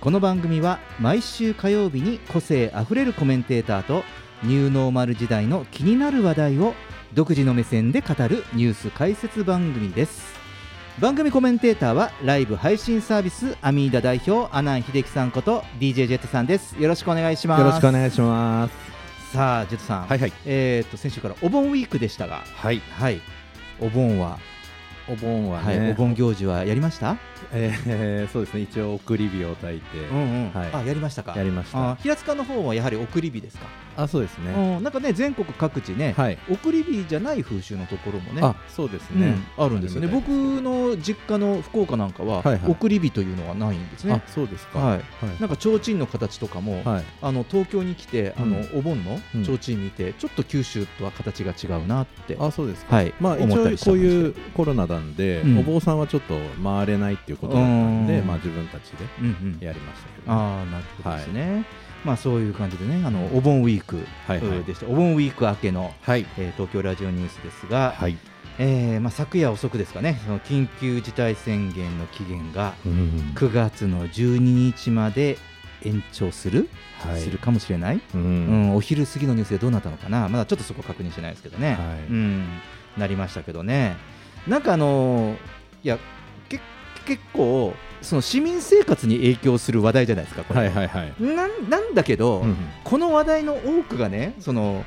[0.00, 4.02] この番組は毎週火曜日に個性あふれるコメンテーターと
[4.42, 6.72] ニューノーマル時代の気になる話題を
[7.12, 10.40] 独自の目線で語るニュース解説番組です。
[11.00, 16.80] 番組コメンテーターはライブ配信サービスアミーダ代表阿南秀樹さんこと DJ ジェットさんです。
[16.80, 17.60] よろしくお願いします。
[17.60, 18.74] よろしくお願いします。
[19.34, 20.32] さあジェットさん、はいはい。
[20.46, 22.42] えー、と先週からお盆ウィークでしたが。
[22.56, 22.80] はい。
[22.98, 23.20] はい。
[23.78, 24.38] お盆は、
[25.08, 27.18] お盆ははい、ね、お盆行事はやりました？
[27.52, 28.60] えーそうですね。
[28.62, 30.70] 一応送り火を焚いて、うんうん、はい。
[30.72, 31.34] あやりましたか。
[31.36, 31.90] やりました。
[31.92, 33.66] あ平塚の方はやはり送り火ですか？
[33.96, 34.52] あ、そうですね。
[34.52, 36.38] うんなんかね全国各地ね、はい。
[36.50, 39.34] 送り火じゃない風習のところもねあ、そうですうんね。
[39.56, 40.08] あるんですよね。
[40.08, 42.70] 僕の実家の福岡なんかは、はいはい。
[42.70, 44.14] 送り火というのはないんですね。
[44.14, 44.78] あ、そうですか。
[44.78, 44.98] はい。
[44.98, 45.02] はい。
[45.40, 47.04] なんか提灯の形とかも、はい。
[47.22, 48.78] あの東京に来てあの、うん。
[48.78, 49.44] お盆のうん。
[49.44, 52.96] 提灯見て、ちょっと九州とは形が違うなって、あ、そうですか。
[52.96, 53.14] はい。
[53.20, 55.58] まあ一応こういうコロナなんで、うん。
[55.58, 58.26] お坊さんはちょっと回れないっていうことだったんで、うん。
[58.26, 59.58] まあ自分たちでうんうん。
[59.60, 61.64] やりましたけど、ああなるほどですね、
[62.04, 64.46] まあそういう感じでねあのお盆ウィークはいはい。
[64.48, 66.26] えーでした、お盆ウィーク明けの、はい。
[66.38, 68.16] えー東京ラジオニュースですが、はい。
[68.58, 73.32] えーまあ、昨夜遅くですかねその緊急事態宣言の期限がうん。
[73.34, 75.38] 9月の12日まで
[75.82, 76.68] 延長する、
[76.98, 77.20] はい。
[77.20, 78.18] するかもしれない、う。
[78.18, 81.30] うんん、お昼過ぎのニュースでどうなったのかな、まだちょっとそこ確認してない。
[81.30, 81.78] ですけどね、はい。
[82.10, 82.44] うん、
[82.98, 83.96] なりましたけどね、
[84.46, 85.36] なんかあのー
[85.82, 85.98] いや、
[86.50, 86.60] け
[87.10, 90.60] 結構、その市民生活に影響する話題じゃないですか、これ。
[90.60, 91.14] はいはいはい。
[91.20, 94.84] なんなんだけど、うんこの話題の多くがね、その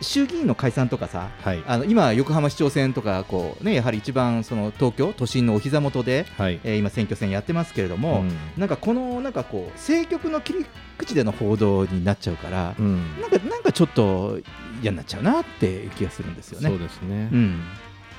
[0.00, 1.62] 衆議院の解散とかさ、はい。
[1.66, 6.58] あの今、横浜市長選とかこう、ね、やはり一番その東京都心のお膝元で、はい。
[6.64, 13.20] えー今、選挙戦やってますけれども、うんなんかこのなんかこう政局の切り口での報道になっちゃうから、うん。
[13.20, 14.38] なんかなんかちょっと
[14.82, 16.70] 嫌になっちゃうなっていう気がするんですよね。
[16.70, 17.28] そうですね。
[17.32, 17.60] うん、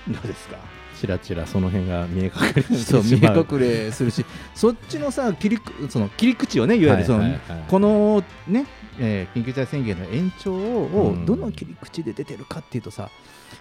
[0.10, 0.58] どうですか？
[1.00, 8.66] ちらちらその辺が見え隠れう見え隠れするし、そっちのさ切りくその切り口をね、いわゆるその、はいはいはいこのね、
[9.00, 13.10] えー緊急事態宣言の延長をうんどの切り口で出てるかっていうとさ、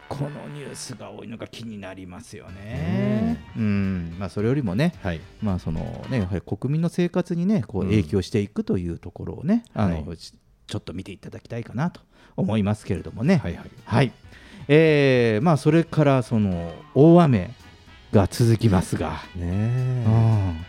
[0.09, 3.45] このニュースが多いのが気になりますよね。
[3.57, 5.21] うんまあ、それよりもね、はい。
[5.41, 10.33] まあそのね、やはり国民の生活にねこううん影響していくというところをね、あのはち
[10.67, 12.01] ちょっと見ていただきたいかなと
[12.37, 13.37] 思いますけれどもね。
[13.37, 13.71] はいはい。
[13.85, 14.13] はい
[14.69, 17.51] えーまあ、それからその大雨
[18.13, 20.05] が続きますが、ねうえ。
[20.11, 20.65] ん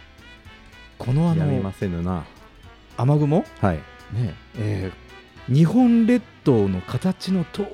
[0.97, 2.25] このあのやみませぬな。
[2.97, 3.75] 雨雲、はい。
[4.13, 5.08] ねえー
[5.49, 7.65] 日本列島の形の通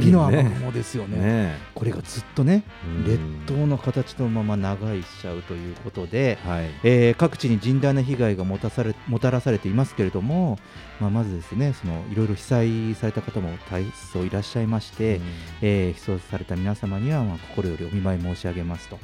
[0.00, 1.18] りの雨雲ですよね。
[1.18, 6.48] ねこれがずっとね、うん列島の形のまま長いしちゃうということで、え。
[6.48, 6.70] はい。
[6.84, 10.58] えー各地に甚大な被害がもたされもたらされていますけれども、
[11.00, 15.20] まあ、まずですねそのいろいろ被災された方も大層いらっしゃいまして、
[15.60, 18.98] えー被災された皆様にはまあ心よりお見舞い申し上げますと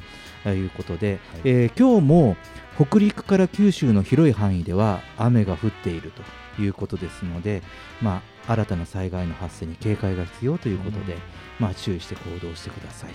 [0.45, 2.37] えーいうことで、はいえー今日も
[2.77, 6.23] 北陸から九州の広い範囲では雨が降っていると
[6.59, 7.61] いうことですので、
[8.01, 11.19] まあ、新たな災害の発生に警戒が必要ということで、うん。
[11.59, 13.13] まあ、注意して行動してください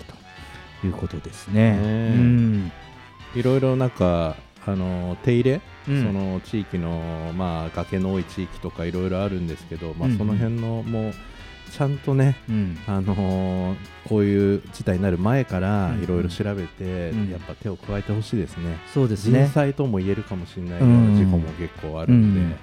[0.80, 2.70] ということですね。
[3.34, 4.36] いろいろなんか、
[4.66, 6.04] あの手入れ、うん。
[6.04, 11.12] その地域の、まあ、崖の多い地域とかいろいろあるんですけど、まあその辺のもう
[11.70, 12.78] ちゃんとね、うん。
[12.86, 13.76] あのー
[14.08, 17.30] こういう事態になる前からうんいろいろ調べて、うん。
[17.30, 18.76] やっぱ手を加えてほしいですね。
[18.92, 19.44] そうですね。
[19.44, 22.54] 人災とも言えるかもしれないような事故も結構あるんで、うん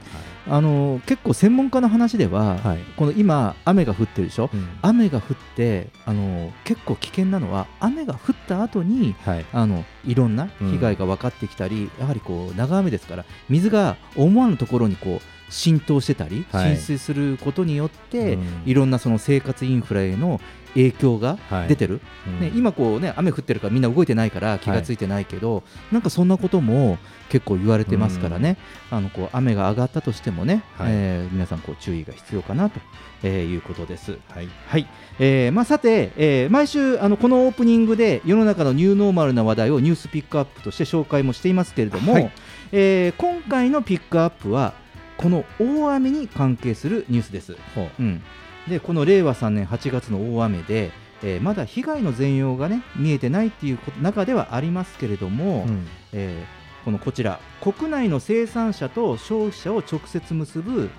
[0.47, 2.59] あの結構専門家の話では、はい。
[2.59, 4.67] はいこの今雨が降ってるでしょ、うん。
[4.81, 9.45] 雨が降ってあの結構危険なのは雨が降った後にはい。
[9.53, 16.75] あのいろんな被害が分かってきたり、やはりこう長雨ですから水が思わぬところにこう浸透してたり、はい。
[16.75, 18.63] 浸水することによって、うん。
[18.65, 20.41] いろんなその生活インフラへの
[20.73, 21.67] 影響がはい。
[21.67, 22.39] 出てる、うん。
[22.39, 26.97] ね、今こう、ね、雨降ってるからみんな動いてないから気がついてないけど、なんかそんなことも
[27.29, 28.57] 結構言われてますからね、
[28.91, 30.87] あのこう雨が上がったとしてもね、はい。
[30.91, 32.79] えー皆さんこう注意が必要かなと、
[33.23, 34.17] えーいうことです。
[34.29, 34.49] はい。
[34.67, 34.87] はい、
[35.19, 42.31] えーまあ、さて、えー毎週あのこのオープニングで世の中のニューノーマルな話題をニュースピックアップとして紹介もしていますけれども、はい。
[42.71, 44.73] えー今回のピックアップは
[45.17, 47.55] この大雨に関係するニュースです。
[47.75, 47.89] ほう。
[47.99, 48.23] うん、
[48.67, 50.91] でこの令和3年8月の大雨で、
[51.23, 55.87] えーまだ被害の全容が、ね、見えてないっていうこと中ではありますけれども、うん。
[56.13, 60.89] えーこのこちら国内の生産者と消費者を直接結ぶ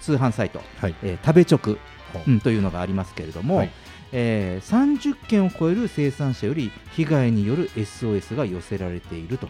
[0.00, 0.94] 通販サイト、はい。
[1.04, 1.78] えー食べ直、
[2.12, 2.30] ほう。
[2.30, 3.70] ん、というのがありますけれども、はい。
[4.12, 9.48] えー30件を超える生産者より被害による SOS が寄せられていると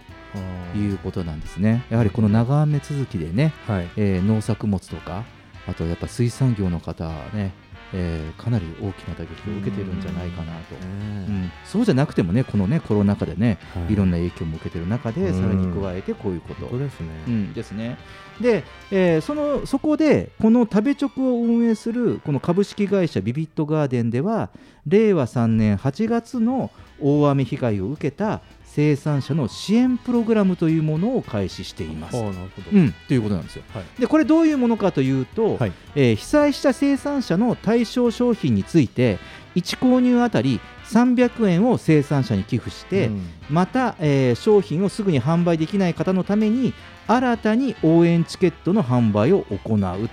[0.76, 1.82] いうことなんですね。
[1.88, 3.88] やはりこの長雨続きでね、はい。
[3.96, 5.24] えー農作物とか
[5.66, 7.52] あとやっぱ水産業の方はね、
[7.92, 11.52] えーかなり大きな打撃を受けてるんじゃないかなと、うん。
[11.64, 13.58] そうじゃなくてもねこのねコロナ禍でね、
[13.88, 15.34] い、ろんな影響も受けてる中で、うん。
[15.34, 16.78] さらに加えてこういうこと。
[16.78, 17.08] ですね。
[17.26, 17.98] うん、ですね。
[18.40, 24.50] で、えーそのそこでこの食べ直を運営するこの株式会社ビビットガーデンでは
[24.86, 26.70] 令和3年8月の
[27.00, 28.40] 大雨被害を受けた
[28.72, 32.16] 生産者の支援プログラムというものを開始しています。
[32.16, 33.64] なるほどうん、ということなんですよ。
[33.74, 39.18] はいでこれどういうものかというと、はいえー被災した生産者の対象商品について
[39.56, 46.72] 1購入あたり300円を生産者に寄付して、うんまた、えー商品をすぐに販売できない方のために
[47.08, 50.08] 新たに応援チケットの販売を行う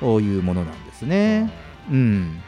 [0.00, 1.52] というものなんですね。
[1.90, 2.42] うん、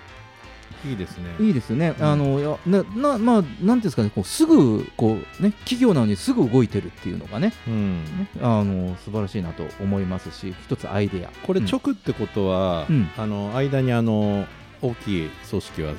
[0.85, 1.35] いいですね。
[1.41, 1.95] いいですね。
[1.99, 2.05] うん。
[2.05, 8.05] あのいやななまあなんていうんですかね、こうすぐこうね企業なのにすぐ動いてるっていうのがね、うん。
[8.05, 11.31] ねあの素晴らしいなと思いますし、一つアイデア。
[11.47, 11.67] これうん。
[11.67, 13.09] 直ってことは、うん。
[13.17, 14.47] あの間にあの
[14.83, 15.95] 大きい組織は、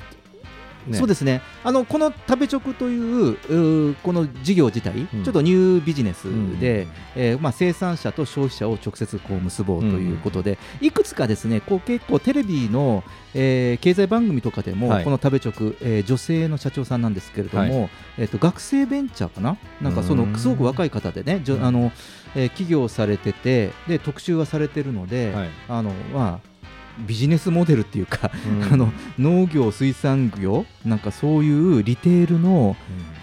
[0.88, 1.42] ね、そうですね。
[1.64, 5.24] あのこの食べ直というこの事業自体、うん。
[5.24, 13.04] ちょっとニュービジネスうんで、えーまあ、生産者と消費者を直接こう結ぼうということで、いくつかですねこう結構テレビの、
[13.34, 15.04] えー経済番組とかでも、はい。
[15.04, 19.58] この食べ直、えー女性の社長さんなんですけれども、はえー、と学生ベンチャーかな？
[19.82, 20.36] なんかそうのん。
[20.38, 21.92] すごく若い方でね、あの
[22.36, 25.50] えー起業されててで特集はされてるので、はい。
[25.68, 26.55] あのまあ
[27.00, 28.74] ビジネスモデルっていうか、うん。
[28.74, 32.76] あの農業、水産業なんかそういうリテールの、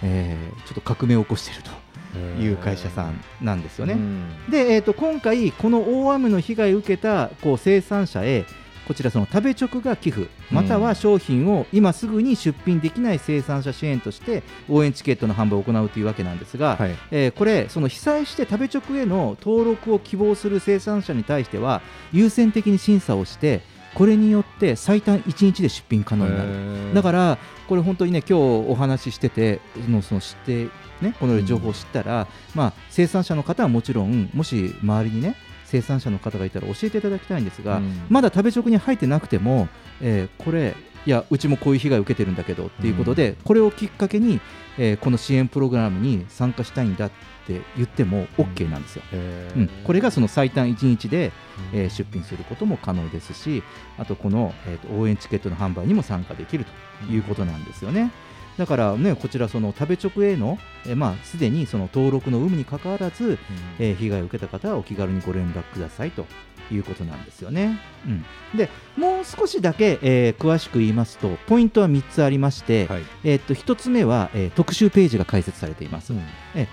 [0.03, 3.95] えーちょっと革命を起こしているという会社さんなんですよね。
[3.95, 4.51] うん。
[4.51, 8.45] で、えー、と今回、この大雨の被害を受けたこう生産者へ
[8.87, 16.97] こちらその食べ直が寄付または商品を今すぐに出品できない生産者支援として応援チケットの販売を行うというわけなんですが、はい。
[17.11, 21.83] えーこれその被災して食べ直への登録を希望する生産者に対しては
[22.13, 23.63] 優先的に審査をして
[23.95, 26.95] これによって最短1日で出品可能になる。
[26.95, 27.39] だから
[27.69, 30.69] これ本当にね今日お話ししててのその知って
[31.01, 35.37] ねこの情報を知ったら、まあ生産者の方はもちろんもし周りにね
[35.73, 38.07] 生産者の方がいたら教えていただきたいんですが、うん。
[38.11, 39.69] まだ食べ直に入ってなくても、
[40.03, 40.75] えーこれ
[41.05, 44.41] いやうちもこういう被害を受けてるんだけどっていうことで、これをきっかけに、
[44.79, 47.11] えーこの支援プログラムに参加したいんだっ
[47.47, 49.03] て言っても OK なんですよ。
[49.13, 49.59] へー。
[49.59, 51.33] うん、これがその最短1日で、
[51.73, 53.63] えー出品することも可能ですし
[53.99, 56.67] あとこの、えーと応援チケットの販売にも参加できる
[57.07, 58.13] ということなんですよね。
[58.59, 63.39] だからねこちらその食べ直への、えーまあ、すでにその登録の有無にかかわらず、
[63.79, 66.27] えー被害を受けた方はお気軽にご連絡くださいと
[66.71, 67.79] いうことなんですよね。
[68.07, 68.25] うん、
[68.57, 76.13] でもう少しだけ、えー詳しく言いますとポイントは3つありまして、はいえー、と1つ目は、えー特集ページが開設されています。
[76.13, 76.23] うん
[76.55, 76.67] え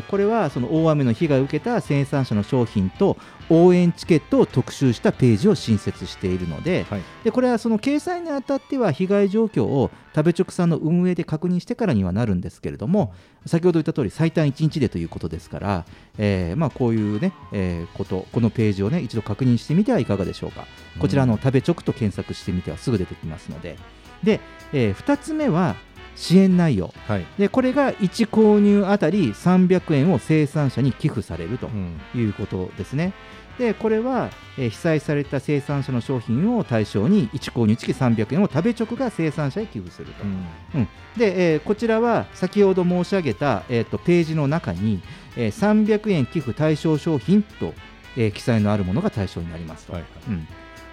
[0.00, 3.16] ーこれはその大雨の被害を受けた生産者の商品と
[3.50, 7.02] 応援チケットを特集したページを新設しているのではい。
[7.24, 13.12] でこれはその掲載にあたっては被害状況を食べ直さんの運営で確認してからにはなるんですけれども
[13.44, 15.84] 先ほど言った通り最短1日でということですから、
[16.18, 20.66] えーまあ、こういう、ねえーことこのページを、ね、一度確認してみてはいかがでしょうか。
[20.98, 23.76] こちらあの食べ直と検索してみてはすぐ出てきますので。
[24.22, 24.40] で、
[24.72, 25.76] え2つ目は
[26.16, 26.92] 支援内容。
[27.06, 27.26] はい。
[27.38, 32.00] でこれが1購入あたり300円を生産者に寄付されるとうん。
[32.14, 33.12] いうことですね。
[33.58, 40.24] でこれは、えー被災された生産者の商品を対象に1購入付き300円を食べ直が生産者へ寄付すると。
[40.24, 40.88] うん。
[41.16, 45.00] で、えーこちらは先ほど申し上げた、えーとページの中に、
[45.36, 45.50] えー
[45.86, 47.72] 300円寄付対象商品と、
[48.16, 49.92] えー記載のあるものが対象になりますと。
[49.94, 50.10] はいはい。
[50.28, 50.48] うん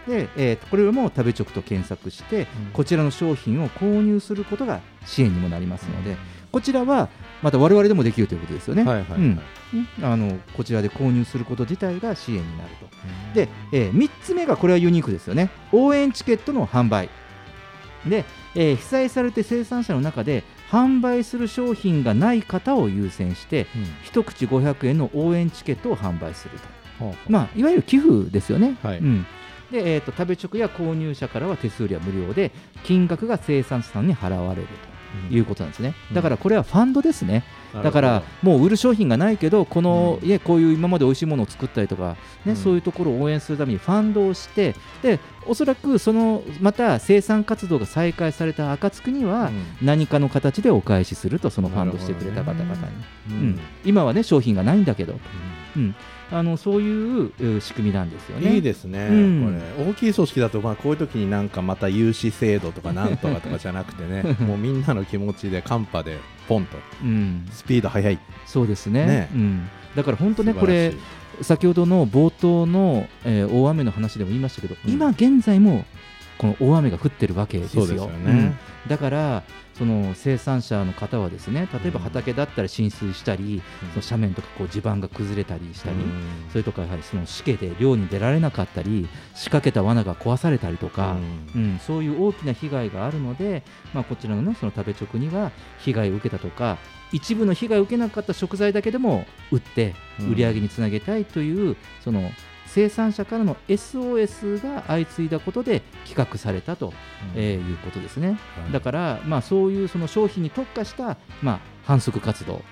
[0.07, 6.17] でえーとこれも食べ直と検索して、こちらの商品を購入することが支援にもなりますので、
[6.51, 7.09] こちらは
[7.41, 8.83] また我々でもできるということですよね。
[8.83, 9.39] はいはいはいうん
[10.03, 12.87] あのこちらで購入すること自体が支援になると。
[13.33, 15.49] で、え3つ目がこれはユニークですよね。
[15.71, 17.09] 応援チケットの販売。
[18.07, 26.67] で、えー被災されて生産者の中で販売する商品がない方を優先して、うん一口500円の応援チケットを販売すると。
[26.99, 28.77] ほうほうまあ、いわゆる寄付ですよね。
[28.83, 29.25] はいうん
[29.73, 32.51] でえー、と食べ直や購入者からは手数料は無料で
[32.83, 34.67] 金額が生産者さんに払われる
[35.29, 36.15] ということなんですね、うん。
[36.15, 37.83] だからこれはファンドですね、なるほど。
[37.83, 40.39] だからもう売る商品がないけどこの、うん。
[40.39, 42.15] こういう今まで美味しいものを作ったりとか、
[42.45, 42.55] ねうん。
[42.55, 49.51] そういうところを応援するためにファンドをしてでおそらくそのまた生産活動が再開された暁には、
[49.81, 52.81] 何かの形でお返しするとそのファンドしてくれた方々に、
[53.29, 53.33] うん。
[53.33, 53.59] うん。
[53.85, 55.19] 今はね商品がないんだけど、
[55.75, 55.95] うん、
[56.33, 58.55] あのそういうう仕組みなんですよね。
[58.55, 59.61] いいですね、うん。
[59.77, 59.91] これ。
[59.91, 68.17] 大きい組織だとまあこういう時になんかまた融資制度とか なんとかとかじゃなくてねもうみんなの気持ちでカンパでポンとうん、スピード速い。
[68.47, 69.05] そうですね。
[69.05, 69.29] ね。
[69.33, 70.93] うん、だから本当ねこれ
[71.41, 74.91] 先ほどの冒頭の、えー大雨の話でも言いましたけど、うん。
[74.91, 75.85] 今現在も
[76.39, 77.85] この大雨が降ってるわけですよ。
[77.85, 78.31] そうですよね。
[78.31, 78.55] うん
[78.87, 79.43] だから
[79.77, 83.61] その生産者の方はですね例えば畑だったら浸水したり、
[83.93, 85.95] その斜面とかこう地盤が崩れたりしたり、
[86.51, 91.17] それとかやはりそのしけで漁に出られなかったり仕掛けた罠が壊されたりとか、
[91.55, 91.79] うん。
[91.79, 93.63] そういう大きな被害があるので、
[93.93, 96.77] まあ、こちらの,、ね、その食べ直には被害を受けたとか
[97.11, 100.31] 一部の被害を受けなかった食材だけでも売ってうん。
[100.31, 102.29] 売り上げにつなげたいという、その
[102.73, 106.91] 生産者からの SOS が相次いだことで企画されたと、
[107.35, 108.39] えーいうことですね。
[108.71, 112.63] だから、まあ、そういうその商品に特化した、まあ、反則活動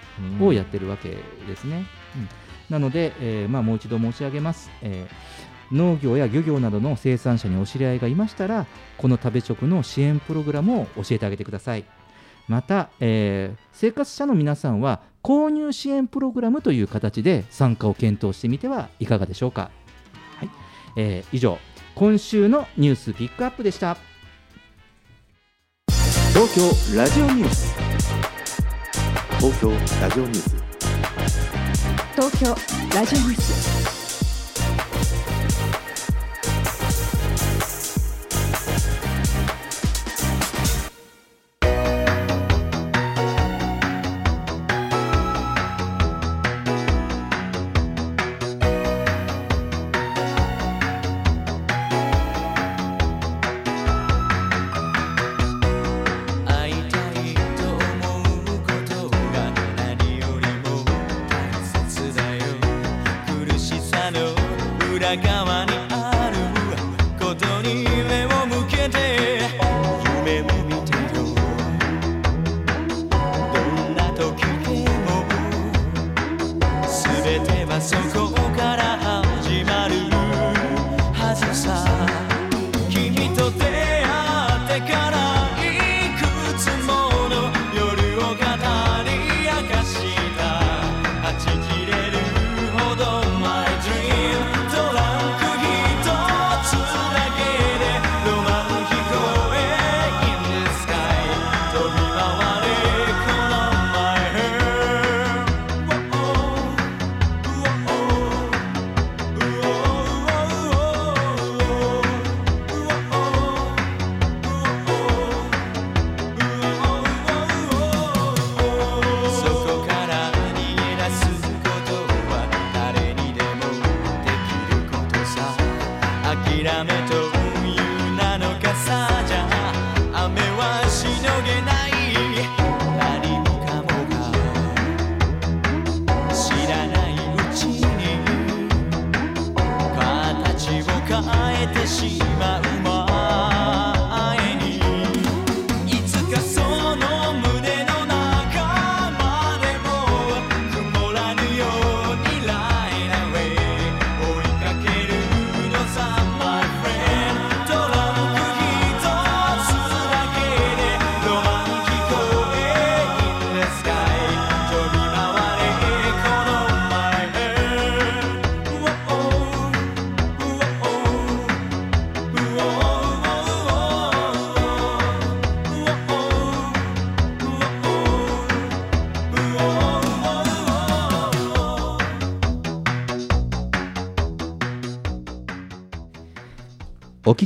[0.42, 1.86] をやってるわけですね。
[2.16, 2.28] うん。
[2.72, 8.66] なので、えーまあ、もう一度申し上げます、えー農業や漁業などの生産者にお知り合いがいましたら
[8.98, 11.86] この食べ直の支援プログラムを教えてあげてください。
[12.50, 19.81] また、えー生活者の皆さんは購入支援プログラムという形で参加を検討してみてはいかがでしょうか、はい
[20.96, 21.58] えー以上
[21.96, 23.98] 今週のニュースピックアップでした。
[26.34, 27.76] 東京ラジオニュース。
[29.40, 29.72] 東京
[30.02, 30.56] ラジオニュース。
[32.16, 32.56] 東京
[32.96, 34.11] ラジオニュース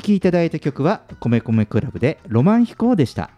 [0.05, 3.31] きいただいた曲は米米クラブでロマン飛行でした。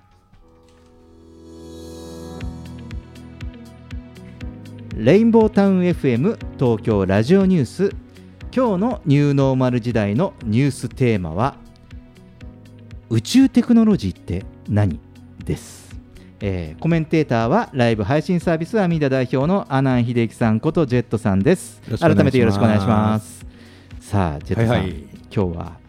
[4.95, 7.95] レインボータウン FM 東京ラジオニュース。
[8.53, 11.55] 今日のニューノーマル時代のニューステーマは
[13.09, 14.99] 宇宙テクノロジーって何？
[15.45, 15.95] です、
[16.39, 21.79] えーコメンテーターはライブ配信サービスアミダ代表の阿南秀樹さんことジェットさんです。
[21.99, 23.45] 改めてよろしくお願いします。
[24.01, 24.91] さあジェットさん、はいはい。
[25.33, 25.86] 今日は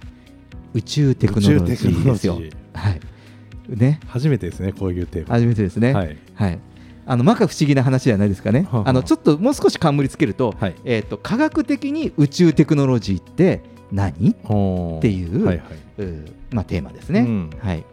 [0.75, 2.41] 宇宙テクノロジーですよ。
[2.75, 3.01] はい。
[3.69, 4.01] ね。
[4.07, 5.35] 初めてですねこういうテーマ。
[5.35, 5.93] 初めてですね。
[5.93, 6.17] はい。
[6.35, 6.59] はい、
[7.07, 8.89] あの摩訶不思議な話じゃないですかね、はあはあ。
[8.91, 10.75] あのちょっともう少し冠つけると,、はい。
[10.85, 14.11] えー、と科学的に宇宙テクノロジーって何？
[14.13, 15.65] っていうはいは
[15.99, 16.03] い。
[16.03, 17.21] うまあ、テーマですね。
[17.21, 17.51] うん。
[17.59, 17.85] はい。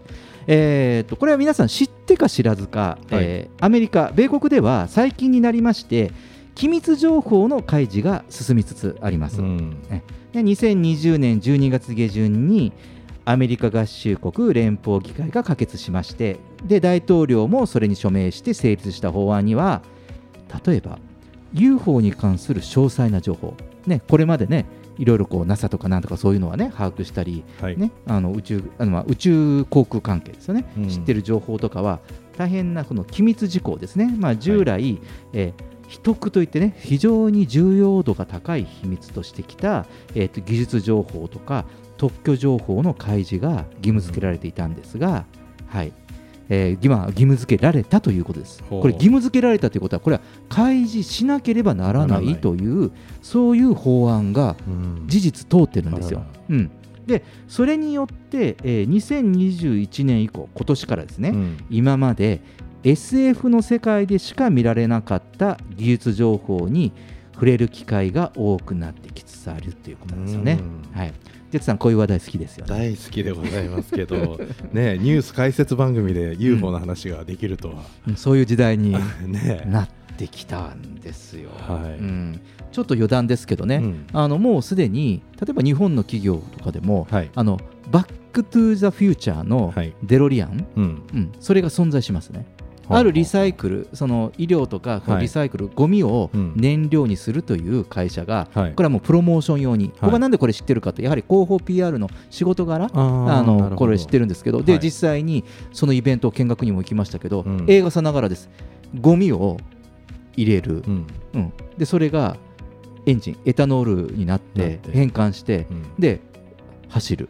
[0.47, 6.11] えー、とこれは皆さん知ってか知らずか、えーアメリカ、米国では最近になりまして
[6.55, 9.41] 機密情報の開示が進みつつあります。
[9.41, 9.81] うん。
[10.31, 12.73] で2020年12月下旬に
[13.25, 19.81] アメリカ合衆国連邦議会が可決しましてで大統領もそれに署名して成立した法案には
[20.65, 20.99] 例えば
[21.53, 23.55] UFO に関する詳細な情報、
[23.87, 24.65] ね、これまでね
[24.97, 27.77] いろいろこう NASA とかなんとかそういうのはね把握したり、はい。
[27.77, 30.89] ね、あの宇宙あのまあ宇宙航空関係ですよね、うん。
[30.89, 31.99] 知ってる情報とかは
[32.37, 35.01] 大変なこの機密事項ですね、まあ、従来、
[35.33, 41.65] えー秘匿といってね非常に重要度が高い秘密としてきた、えーと技術情報とか
[41.97, 45.25] 特許情報の開示が義務付けられていたんですが、
[45.67, 45.93] はい。
[46.49, 48.61] えー義務義務付けられたということです。
[48.69, 52.35] これ義務付けられたということはこれは開示しなければならないい。
[52.35, 55.05] というそういう法案がうん。
[55.07, 56.23] 事実通ってるんですよ。
[56.49, 56.69] うん、
[57.07, 61.57] でそれによって、えー2021年以降今年からですね、うん。
[61.69, 62.41] 今まで
[62.85, 66.93] SF の世界でしか見られなかった技術情報に
[67.33, 70.59] 触れる機会が多くなってきつつあるということなんですよね。
[70.61, 70.97] うん。
[70.97, 72.69] はい、ジェットさんこういう話題好きですよね。
[72.71, 74.15] 大好きでございますけど
[74.71, 77.75] ねニュース解説番組で UFO の話ができるとは、
[78.07, 78.15] うん。
[78.15, 78.91] そういう時代に
[79.25, 79.63] ね。
[79.65, 81.49] なってきたんですよ。
[81.57, 81.99] はい。
[81.99, 82.39] うん、
[82.71, 84.05] ちょっと余談ですけどね、うん。
[84.13, 87.31] あのもうすでに例えば日本の企業とかでも、はい。
[87.33, 87.59] あの
[87.91, 89.93] バック・トゥ・ザ・フューチャーのはい。
[90.03, 90.83] デロリアン、うん。
[91.13, 92.45] うん、それが存在しますね。
[92.87, 96.53] はああるリサイクル、その医療とかリサイクル、ゴミをうん。
[96.55, 98.73] 燃料にするという会社が、はい。
[98.73, 104.81] これはもうプロモーション用に、僕はなんでこれ知ってるかと、やはり広報 PR の仕事柄、あのこれ知ってるんですけど、ではい。
[104.81, 107.65] 実際にそのイベント見学にも行きましたけど、うん。
[107.67, 108.49] 映画さながらです、
[108.99, 109.57] ゴミを
[110.35, 111.07] 入れる、うん。
[111.33, 111.53] うん。
[111.77, 112.37] でそれが
[113.05, 114.91] エンジン、エタノールになってて。
[114.91, 115.83] 変換して、うん。
[115.99, 116.21] で
[116.89, 117.29] 走る。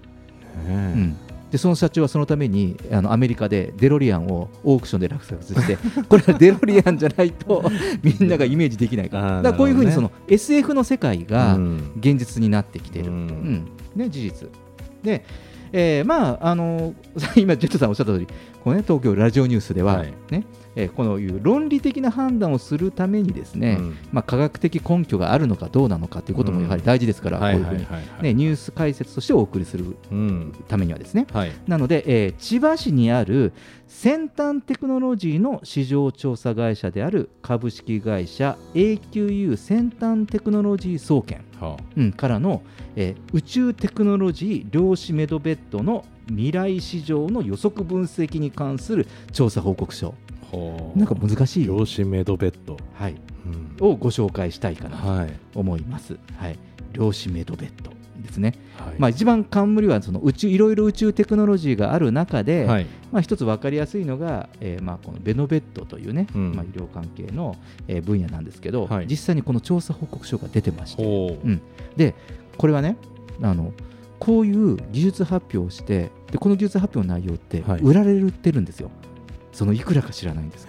[0.67, 1.17] うん
[1.56, 5.78] でその社長はそのためにあのアメリカでデロリアンをオークションで落札して
[6.10, 7.63] これはデロリアンじゃないと
[8.04, 9.41] みんながイメージできないから。
[9.41, 11.91] だこういうふうにその SF の世界がうん。
[11.98, 13.22] 現実になってきてる、ううん。
[13.28, 14.50] んね、事実。
[15.02, 15.24] で、
[15.72, 16.94] えーまああの
[17.38, 18.28] 今ジェットさんおっしゃった通り
[18.62, 20.13] この、ね、東京ラジオニュースでは、はい。
[20.32, 20.44] ね
[20.75, 23.97] えーこのいう論理的な判断をするためにですね、うん。
[24.11, 30.53] まあ、科学的根拠があるのかどうなのかということもやはり大事ですから、はいこういうふうに、ね、ニュース解説としてお送りするうん。
[30.67, 31.51] ためにはですね、はい。
[31.67, 33.53] なので、えー千葉市にある
[33.88, 42.61] 先端テクノロジーの市場調査会社である株式会社 AQU 先端テクノロジー総研、はうんからの、
[42.95, 50.15] えー宇宙テクノロジー量子メドベッドの未来市場の予測分析に関する調査報告書、
[50.96, 52.78] なんか難しい、量子メドベッド。
[52.94, 53.15] はい、
[53.80, 53.88] うん。
[53.88, 55.34] をご紹介したいかなはい。
[55.54, 56.18] と思います。
[56.38, 56.58] はい、
[56.94, 57.91] 量子メドベッド
[58.22, 58.54] ですね。
[58.78, 58.96] はい。
[58.98, 62.86] まあ、一番冠はその宇宙いろいろ宇宙テクノロジーがある中で、はい。
[63.12, 66.52] まあ、一つ分かりやすいのが、えーまあ、このベノベッドというね、うん。
[66.56, 67.56] まあ、医療関係の、
[67.88, 69.08] えー分野なんですけど、はい。
[69.10, 71.62] 実際にこの調査報告書が出てまして、ほううん。
[71.96, 72.13] で
[72.58, 72.98] これはね
[73.41, 73.74] あの
[74.18, 77.82] こういう技術発表をしてでこの技術発表の内容ってはい。
[77.82, 78.89] 売られてるんですよ、
[79.56, 80.68] そのいくらか知らないんです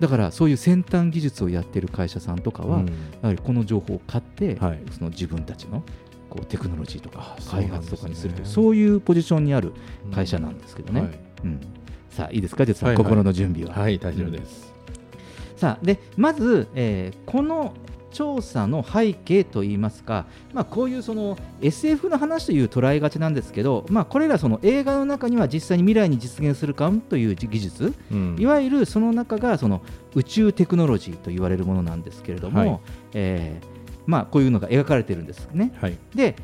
[0.00, 2.86] だからそういう先端技術をやってる会社さんとかは、うん。
[2.86, 4.80] やはりこの情報を買って、はい。
[4.92, 5.82] その自分たちの
[6.30, 9.72] こうテクノロジーとか開発とかにするというそういうポジションにある
[10.12, 11.00] 会社なんですけどね。
[11.00, 11.10] はい。
[11.44, 11.60] うん。
[12.10, 13.04] さあいいですか、実ははいはい。
[13.04, 13.74] 心の準備は。
[13.74, 14.72] はい大丈夫です。
[15.56, 17.74] さあでまず、えーこの
[18.14, 20.24] 調査の背景といいますか、
[20.54, 28.36] まあ、こういうその SF の話という捉えがちなんですけど、まあ、これらその映画の中には実際に未来に実現するかもという技術、うん。
[28.38, 29.82] いわゆるその中がその
[30.14, 32.80] 宇宙テクノロジーと言われるものなんですけれども、はい。
[33.14, 33.74] えー
[34.06, 35.72] まあ、こういうのが描かれてるんですね。
[35.80, 35.98] はい。
[36.14, 36.36] で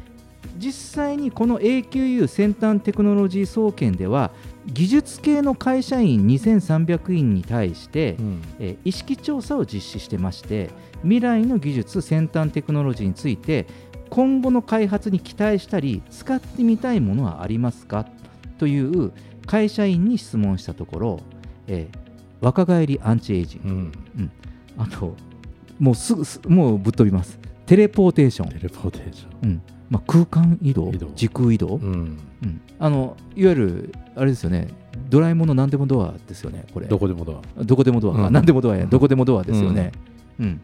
[0.56, 4.30] 実際にこの AQU 先端テクノロジー総研では
[4.66, 8.42] 技術系の会社員2300人に対して、うん。
[8.58, 10.70] えー意識調査を実施してまして
[11.02, 13.66] 未来の技術先端テクノロジーについて
[14.08, 18.06] 今後の開発に期待したり使ってみたいものはありますか？
[18.58, 19.12] という
[19.46, 21.20] 会社員に質問したところ、
[21.66, 21.98] えー
[22.40, 23.68] 若返りアンチエイジング、
[24.18, 24.30] うん。
[24.78, 25.14] あと
[25.78, 27.38] もうすぐすもうぶっ飛びます。
[27.66, 29.50] テレポーテーション、テレポーテーション。
[29.50, 29.62] うん。
[29.90, 32.18] まあ、空間移動時空移動、うん。
[32.42, 32.60] うん。
[32.78, 34.68] あのいわゆるあれですよね。
[35.10, 36.86] ドラえもんの何でもドアですよねこれ。
[36.86, 37.62] どこでもドア。
[37.62, 38.32] どこでもドアか、うん。
[38.32, 38.86] 何でもドアや。
[38.86, 39.92] どこでもドアですよね、
[40.38, 40.60] うん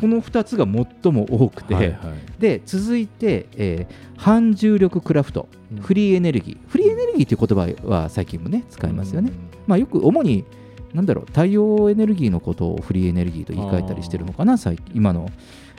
[0.00, 1.96] この2つが最も多くて、はいはい。
[2.38, 5.82] で続いて、えー反重力クラフトうん。
[5.82, 9.32] フリーエネルギー、フリーエネルギーという言葉は最近もね使いますよね、
[9.66, 10.44] まあ、よく主に
[10.94, 15.28] なんだろう太陽エネルギーのことをフリーエネルギーと言い換えたりしてるのかな最近今の、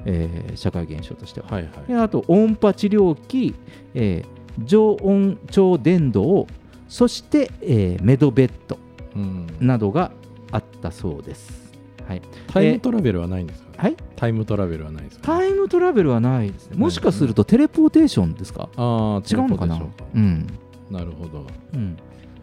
[0.06, 1.88] えー社会現象としては、はいはい。
[1.88, 3.56] であと音波治療器、
[3.93, 6.45] えー常温超電導
[6.88, 8.78] そして、えーメドベッド
[9.15, 9.47] うん。
[9.60, 10.12] などが
[10.51, 11.64] あったそうです、
[12.08, 13.70] はい、タイムトラベルはないんですか？
[13.78, 13.96] はい？
[14.15, 15.24] タイムトラベルはないですか？
[15.26, 16.78] タイムトラベルはないですね。
[16.78, 18.70] もしかするとテレポーテーションですか？
[18.76, 19.82] ああ違うのかな？
[20.15, 20.48] うん、
[20.91, 21.46] なるほど。
[21.74, 21.98] うん、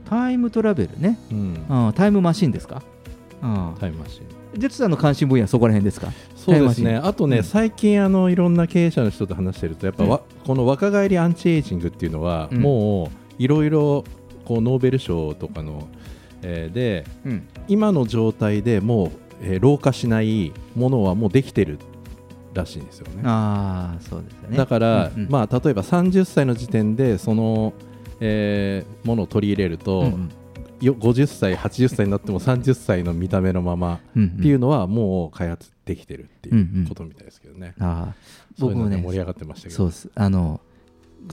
[0.05, 1.19] タイムトラベルね。
[1.31, 1.65] うん。
[1.69, 2.83] あータイムマシンですか？
[3.41, 4.23] あタイムマシン。
[4.23, 6.13] ージェッツさんの関心分野はそこら辺ですか？
[6.37, 6.97] そうですね。
[6.97, 7.45] あとね、うん。
[7.45, 12.61] 最近あのいろんな経営者の人と話してるとやっぱわ、この若返りアンチエイジングっていうのは、うん。
[12.61, 14.05] もういろいろ
[14.45, 15.89] こうノーベル賞とかの、
[16.43, 17.49] えーでうん。
[17.69, 19.11] 今の状態でもう、
[19.43, 21.79] えー老化しないものはもうできてる
[22.55, 23.23] らしいんですよね。
[23.25, 27.73] ああそうですよねだから、うんうんまあ、例えば30歳の時点でその、
[28.21, 30.31] えーものを取り入れると、うんうん
[30.83, 37.75] よ50歳、80歳になっても30歳の見た目のままうんっていうのはもう開発できてるっていんうんうことみたいですけどね。
[37.79, 38.15] ああ
[38.59, 39.77] そういう僕もね盛り上がってましたけど。
[39.77, 40.61] そうですあの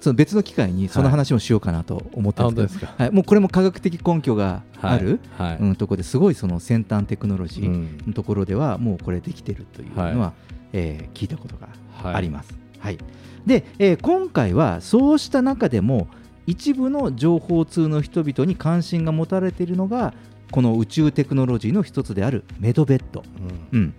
[0.02, 2.94] その別の機会にその話もしようかなと思ってんですすか。
[2.98, 5.58] はい、もうこれも科学的根拠がある、はい。
[5.58, 7.98] うん、ところですごいその先端テクノロジーうん。
[8.08, 10.34] のところではもうこれできてるというのは、は
[10.74, 11.70] えー聞いたことが
[12.04, 12.54] はいあります。
[12.80, 12.98] はい。
[13.46, 16.08] で、えー今回はそうした中でも
[16.46, 20.14] 一部の情報通の人々に関心が持たれているのが
[20.52, 23.24] この宇宙テクノロジーの一つであるメドベッド。
[23.74, 23.80] うん。
[23.80, 23.94] うん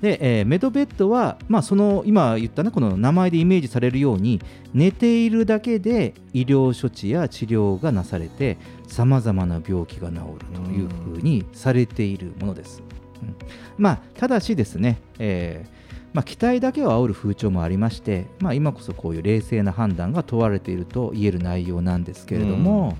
[0.00, 4.40] でえーメドベッドは、まあ、その今言ったねこの名前でイメージされるように
[4.72, 8.56] 寝ているだけで医療処置や治療がなされて
[8.88, 10.20] さまざまな病気が治る
[10.54, 12.82] というふうにされているものです。
[13.22, 13.36] うん。
[13.78, 15.80] まあ、ただしですね、えー
[16.12, 22.96] まあ、期待だけを煽る風潮もありまして、まあ、今こそこういう冷静な判断が問われていると言える内容なんですけれども、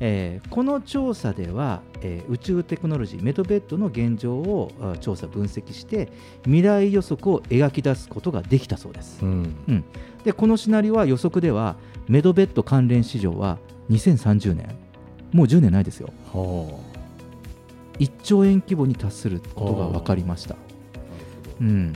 [0.00, 6.08] えーこの調査では、えー宇宙テクノロジーメドベッドの現状をあ調査分析して
[6.44, 9.20] 未来予測を描き出すことができたそうです。
[9.22, 9.84] うん。
[10.24, 11.76] でこのシナリオは予測では
[12.08, 13.58] メドベッド関連市場は
[13.90, 14.68] 2030年。
[15.32, 16.12] もう10年ないですよ。
[16.32, 16.78] は
[17.98, 20.56] 1兆円規模に達することが分かりました。
[21.60, 21.92] うん。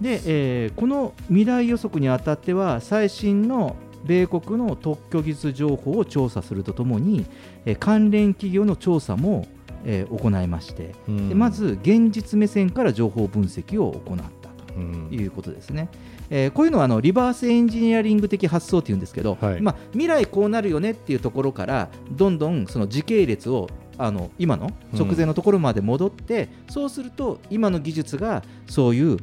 [0.00, 3.76] で、えーこの未来予測にあたっては最新の
[4.08, 7.26] 米国の特許技術情報を調査するとともに、
[7.66, 9.46] えー関連企業の調査も、
[9.84, 11.28] えー行いまして、あうん。
[11.28, 15.08] でまず現実目線から情報分析を行ったとうん。
[15.12, 15.88] いうことですね。
[16.30, 19.60] えーこういうのはあのリバースエンジニアリング的発想っていうんですけど、はい。
[19.60, 23.68] まあ、未来こうなるよねっていうところからどんどんその時系列を
[23.98, 29.18] あの今の直前のところまで戻って、そうすると今の技術がそういうう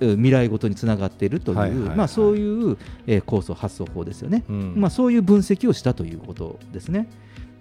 [0.00, 4.44] 未来ごとにつながっているという、まあ、そういう、えー構想発想法ですよね。
[4.48, 7.08] うんまあ、そういう分析をしたということですね。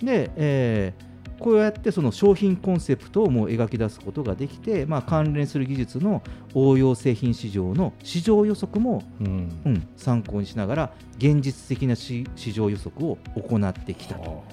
[0.01, 14.43] で、えーこうやってその商品コンセプトをもう描き出すことができて、まあ、関連する技術の応用製品市場の市場予測も、うんうん、参考にしながら現実的な市市場予測を行ってきたと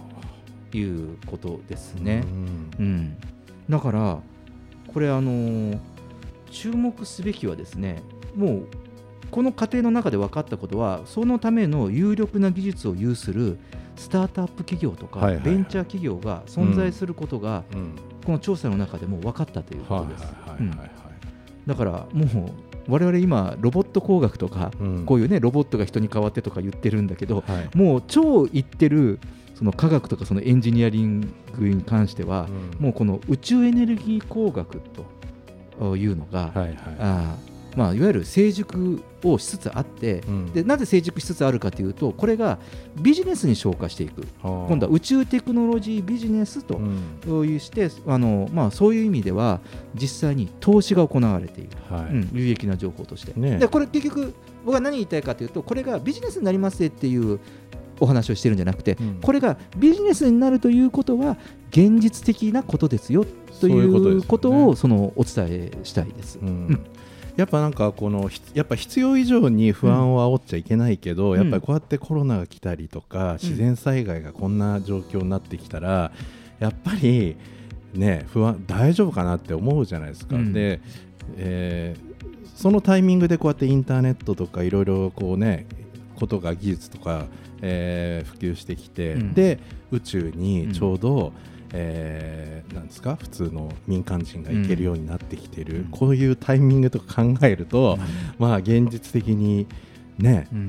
[0.72, 2.24] いうことですね。
[2.26, 3.16] うんうん、
[3.68, 4.18] だから
[4.92, 5.91] これあのー
[6.52, 8.02] 注目すべきはですね
[8.36, 8.66] もう
[9.30, 13.58] この過程の中で分かったことはそのための有力な技術を有する
[13.96, 15.54] スタートアップ企業とか、はいはいはい。
[15.54, 17.94] ベンチャー企業が存在することが、うん。
[18.24, 20.26] この調査の中でも分かったというこはいとです。
[21.66, 22.52] だからもう
[22.88, 25.06] 我々今ロボット工学とか、うん。
[25.06, 27.76] こういうねロボットが人に代わってとか言ってるんだけど、はい。
[27.76, 29.18] もう超言ってる
[29.54, 31.20] その科学とかそのエンジニアリン
[31.58, 32.84] グに関しては、うん。
[32.84, 35.04] もうこの宇宙エネルギー工学と
[35.96, 36.76] いうのが、はいはい。
[36.98, 40.52] あーまあ、いわゆる成熟をしつつあって、うん。
[40.52, 42.58] でなぜ成熟しつつあるかというとこれが
[43.00, 44.26] ビジネスに昇華していく。
[44.42, 47.46] 今今度は宇宙テクノロジービジネスとうん。
[47.46, 49.60] いうして、あのまあ、そういう意味では
[49.94, 52.04] 実際に投資が行われている、はい。
[52.06, 57.40] うん、有益な情報として、ねでこれ結局僕は何言いたいかというとこれがビジネスになりますっていう
[58.02, 59.14] お話をしてるんじゃなくて、うん。
[59.22, 61.36] これがビジネスになるということは
[61.70, 63.24] 現実的なことですよ
[63.60, 66.38] といいうことをそのお伝えしたいです。
[66.38, 66.48] うん。
[66.48, 66.86] うん。
[67.36, 71.36] やっぱなんかこのひやっぱ必要以上に不安を煽っちゃいけないけど、ん。
[71.36, 76.12] やっぱりこうやってコロナが来たりとか、自然災害がこんな状況になってきたら
[76.58, 77.36] やっぱり
[77.94, 80.36] ね不安大丈夫かなって思うじゃないですか。
[80.36, 80.52] うん。
[80.52, 80.80] で
[81.36, 82.12] えー
[82.54, 85.66] そのタイミングでこうやってインターネットとかいろいろこうね
[86.14, 87.26] ことが技術とか、
[87.62, 89.34] えー普及してきて、うん。
[89.34, 89.58] で
[89.90, 91.32] 宇宙にちょうど、
[91.72, 95.84] えーなんですか普通の民間人が行けるようになってきてる、うん。
[95.86, 97.98] こういうタイミングとか考えると、
[98.38, 99.66] まあ現実的に
[100.18, 100.68] ね、うん。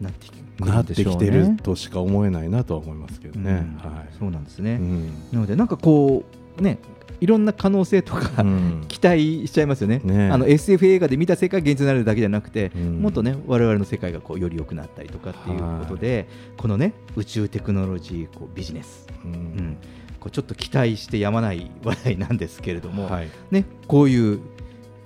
[0.00, 3.66] なってきなってきてるねとしか思えないなとは思いますけどね。
[3.84, 3.90] うん。
[3.92, 4.08] はい。
[4.18, 5.06] そうなんですね、うん。
[5.32, 6.24] なのでなんかこ
[6.58, 6.78] うね
[7.20, 8.84] いろんな可能性とか、うん。
[8.88, 10.00] 期待しちゃいますよね。
[10.02, 10.30] ね。
[10.30, 13.02] あの SF 映画で見た世界が現実になるだけじゃなくて、うん。
[13.02, 19.32] もっとね我々の世界がこうより良くなったりとかっていうことで、このね宇宙テクノロジーこうビジネス、うん。
[19.32, 19.76] うん。
[20.18, 23.28] こうちょっと期待してやまない話題なんですけれども、はい。
[23.50, 24.40] ね、こういう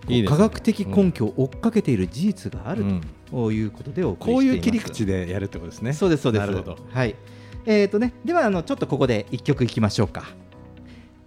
[0.09, 0.29] いいね。
[0.29, 3.01] 科学的根拠を追っかけている事実があるうん。
[3.31, 5.93] ということでこういう切り口でやるってことですね。
[5.93, 6.47] そうですそうです。
[6.47, 7.17] はい。
[7.67, 10.35] えーとね、ではあのちょっとここで一曲いきましょうか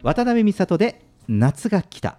[0.04, 2.18] 渡辺美里で「夏が来た」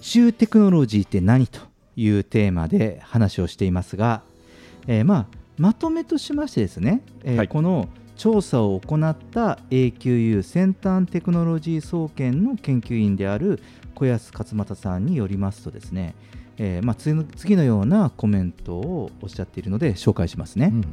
[0.00, 1.60] 宇宙テクノロジーって何と
[1.94, 4.22] いうテーマで話をしていますが、
[4.86, 5.26] えーまあ、
[5.58, 7.48] まとめとしましてですね、えーはい。
[7.48, 7.86] この
[8.16, 13.62] 調査を行った AQU 先端テクノロジー総研の研究員である
[13.94, 16.14] 小安勝又さんによりますとですね、
[16.56, 20.70] えーまあ、次の次のようなコメントをおっしゃっているので紹介しますね。
[20.72, 20.84] うん。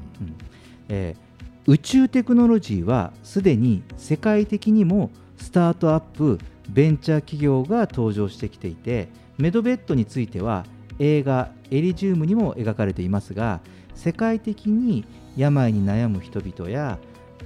[0.89, 1.27] えー
[1.69, 10.65] 宇宙テクノロジーはすでに世界的にもスタートアップベンチャー企業が登場してきていてメドベッドについては
[10.99, 13.61] 映画「エリジウム」にも描かれていますが
[13.95, 16.99] 世界的に病に悩む人々や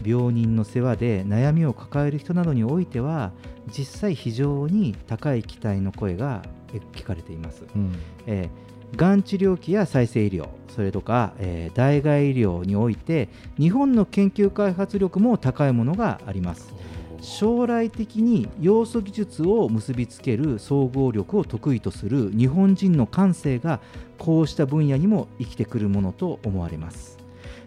[0.04, 3.32] 病人の世話で悩みを抱える人などにおいては
[3.68, 6.42] 実際非常に高い期待の声が
[6.74, 7.66] え聞かれています。
[7.76, 16.74] うんえーがん治療器や再生医療それとか、えー代替医療において日本の研究開発力も高いものがあります
[17.22, 23.80] 将来的に要素技術を結びつける総合力を得意とする日本人の感性が
[24.18, 27.18] こうした分野にも生きてくるものと思われます、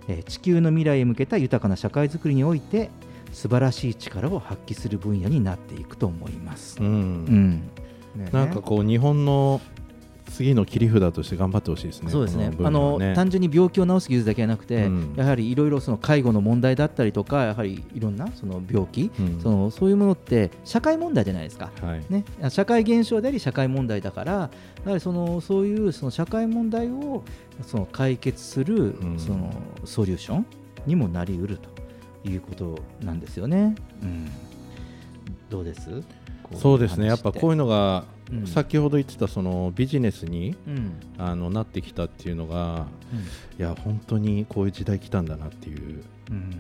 [0.09, 2.91] えー地球の未来へ向けた豊かな社会づくりにおいて
[3.33, 6.87] 素晴らしい力を発揮する分野になっていくと思います、うん。
[6.87, 7.71] うん。
[8.17, 8.31] ね。
[8.33, 9.61] なんかこう日本の
[10.27, 12.11] 次の切り札として頑張ってほしいですね。
[12.11, 21.71] そうですねこ分あの単純に病気を治す技術だけじゃなくて、うんやはりいろいろその介護の問題だったりとかやはりいろんなその病気、うんそのそういうものって社会問題じゃないですか。
[21.81, 22.05] はい。
[22.09, 24.51] ね、社会現象であり社会問題だからや
[24.87, 27.23] はりそのそういうその社会問題を
[27.67, 30.47] その解決するうんそのソリューション
[30.87, 31.69] にもなりうると
[32.29, 33.75] いうことなんですよね。
[34.03, 34.29] うん、
[35.49, 36.03] どうです？
[36.57, 37.07] そうですね。
[37.07, 38.47] やっぱこういうの、のが、うん。
[38.47, 40.93] 先ほど言ってたそのビジネスにうん。
[41.19, 43.19] あのなってきたっていうのが、うん。
[43.21, 43.27] い
[43.59, 46.51] や本当にこういう時代来たんだなっていううん。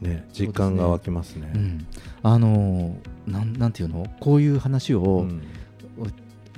[0.00, 1.52] ね実感が湧きますね。
[1.54, 1.86] うん。
[2.22, 4.06] あのーなんなんていうの？
[4.18, 5.42] こういう話を、うん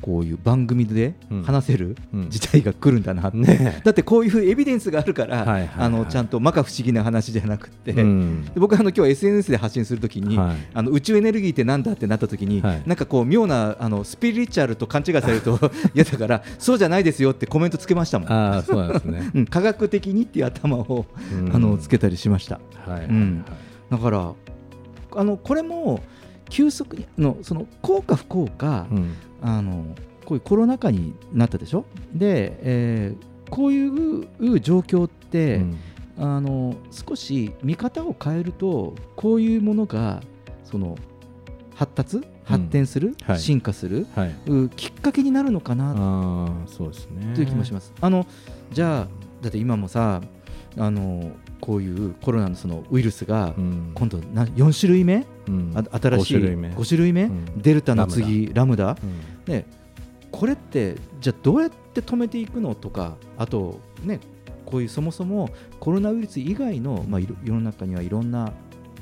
[0.01, 1.43] こういう番組でうん。
[1.43, 2.31] 話せるうん。
[2.31, 5.71] 事態が来るんだなって、ねだってこういうエビデンスがあるから、はいはいはい。
[5.77, 8.45] あのちゃんと摩訶不思議な話じゃなくて、うん。
[8.45, 10.57] で僕あの今日 SNS で発信するときに、はい。
[10.75, 12.83] あの宇宙エネルギーってなんだってなったときに、はい。
[12.87, 15.59] なんかこう妙なあのスピリチュアルと勘違いされると
[15.95, 18.33] 嫌だからそうじゃないですよってコメントつけましたもん。
[18.33, 19.31] ああそうなんですね。
[19.35, 21.55] うん、科学的にっていう頭を、うん。
[21.55, 22.61] あのつけたりしました。
[22.87, 23.45] はい、うん。
[23.91, 24.33] だから
[25.17, 26.03] あのこれも
[26.49, 29.15] 急速にのその効か不効か、うん。
[29.43, 31.85] あのこういうコロナ禍になったでしょ？
[32.13, 35.79] で、えーこういう状況って、うん。
[36.17, 40.23] あの少し見方を変えるとこういうものが
[40.65, 40.97] その
[41.75, 43.39] 発達発展する、はい。
[43.39, 44.35] 進化する、はい。
[44.47, 45.95] うきっかけになるのかなあ
[46.47, 47.35] あそうですね。
[47.35, 47.93] という気もします。
[48.01, 48.27] あの
[48.73, 49.09] じゃあ
[49.43, 50.23] だって今もさ
[50.79, 51.33] あの
[51.65, 53.93] こういうコロナのそのウイルスがうん。
[53.95, 55.73] 今度な4種類目、うん。
[55.75, 56.69] あ新しい五種類目。
[56.69, 57.63] 5種類目、うん。
[57.63, 58.99] デルタの次ラムダ？
[59.47, 59.53] うん。
[59.53, 59.65] ね、
[60.31, 64.21] これってじゃあどうやって止めていくのとかあとね
[64.67, 65.49] こういうそもそも
[65.81, 68.53] コロナウイルス以外の、まあ、いろ世の中にはいろんな、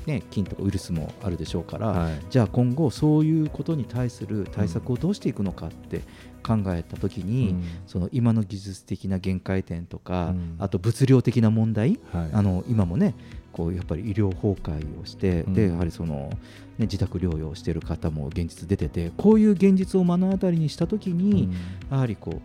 [0.05, 2.19] ね、菌とかウイルスもあるでしょうから、はい。
[2.29, 6.01] じゃあ今後そういうことに対する対策をどうしていくのかって
[6.43, 7.63] 考えた時に、うん。
[7.87, 10.55] その今の技術的な限界点とか、うん。
[10.59, 12.29] あと物量的な問題、はい。
[12.33, 13.15] あの今もね
[13.51, 15.53] こうやっぱり医療崩壊をして、うん。
[15.53, 16.29] でやはりその、
[16.77, 21.49] ね、自宅療養している方も現実出ててこういう現実を目の当たりにした時に、
[21.89, 22.41] やはりこう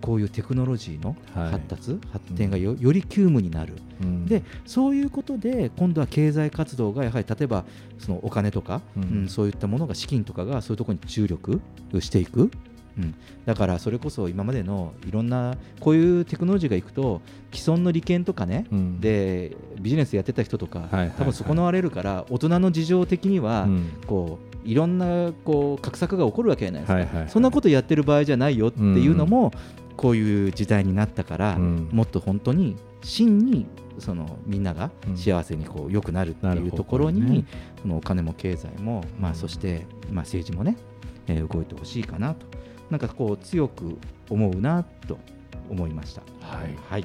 [0.00, 1.52] こういうテクノロジーのはい。
[1.52, 4.26] 発達、発展がよより急務になる、うん。
[4.26, 7.64] でそういうことで今度は経済活動がやはり例えば
[7.98, 9.02] そのお金とか、うん。
[9.02, 11.60] うんそういったものが資金とかがそういうところに注力
[12.00, 12.50] していく、
[12.98, 17.20] うん、だからそれこそ今までのいろんなこういうテクノロジーがいくと
[17.52, 19.00] 既存の利権とかね、うん。
[19.00, 24.00] でビジネスやってた人とか、はいはい多分損なわれるから大人の事情的には、うん。
[24.06, 27.28] こういろんなこう画策が起こるわけじゃないですか、はいはいはい。
[27.28, 29.52] そんなことやってる場合じゃないよっていうのも、
[29.96, 31.88] こういう時代になったから、うん。
[31.92, 33.66] もっと本当に真に
[33.98, 37.44] そのみんなが幸せにこう良くなるっていうところに、
[37.82, 40.76] そのお金も経済も、まあ、そして、まあ、政治もね、
[41.26, 42.46] えー動いてほしいかなと
[42.90, 43.98] なんかこう強く
[44.30, 45.18] 思うなと
[45.70, 46.22] 思いました。
[46.40, 47.04] はいはい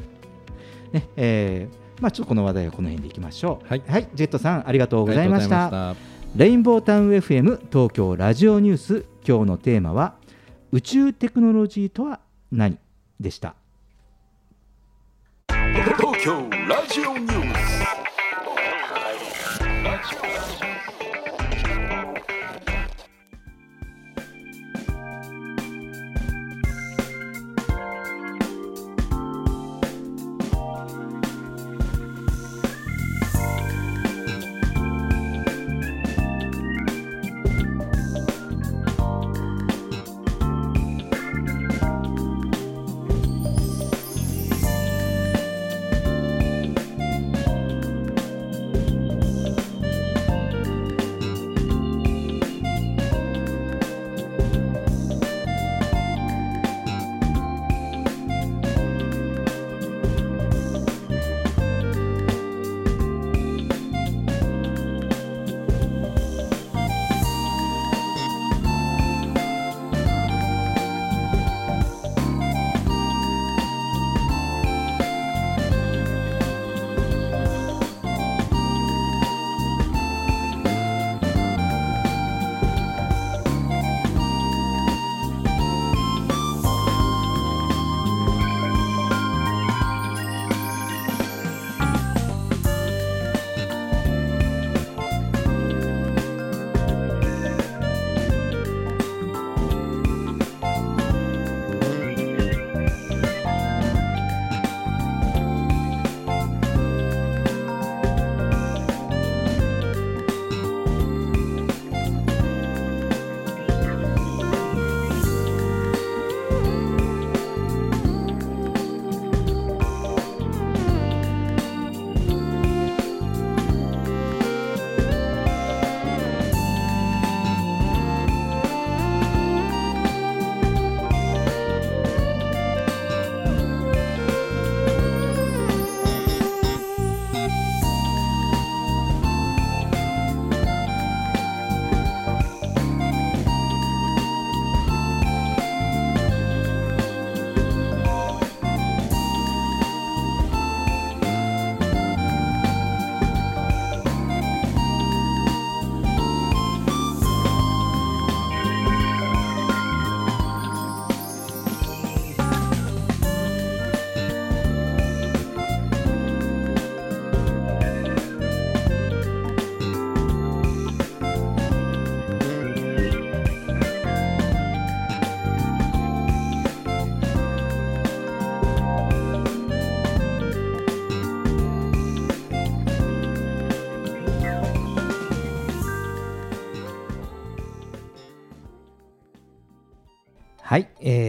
[0.92, 3.68] ねえーまあ、ちょっとこの話題はこの辺でいきましょう。
[3.68, 3.82] はい
[4.15, 5.96] ジェットさんありがとうございました。
[6.36, 10.15] レインボータウン FM 東京ラジオニュース今日のテーマは
[10.72, 12.20] 宇宙テクノロジーとは
[12.52, 12.78] 何
[13.20, 13.56] でした？
[15.50, 17.49] 東京ラジオニュース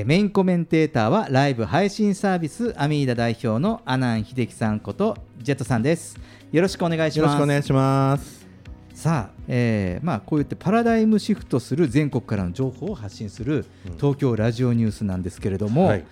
[0.01, 6.19] えーメインコメンテーターはライブ配信サービスアミーダ代表の阿南秀樹さんことジェットさんです
[6.53, 8.47] よろしくお願いしよろますしくお願いします。
[8.95, 13.67] さあ、えーまあ、こうやってパラダイムシフトする全国からの情報を発信する
[13.99, 16.05] 東京ラジオニュースなんですけれども、はい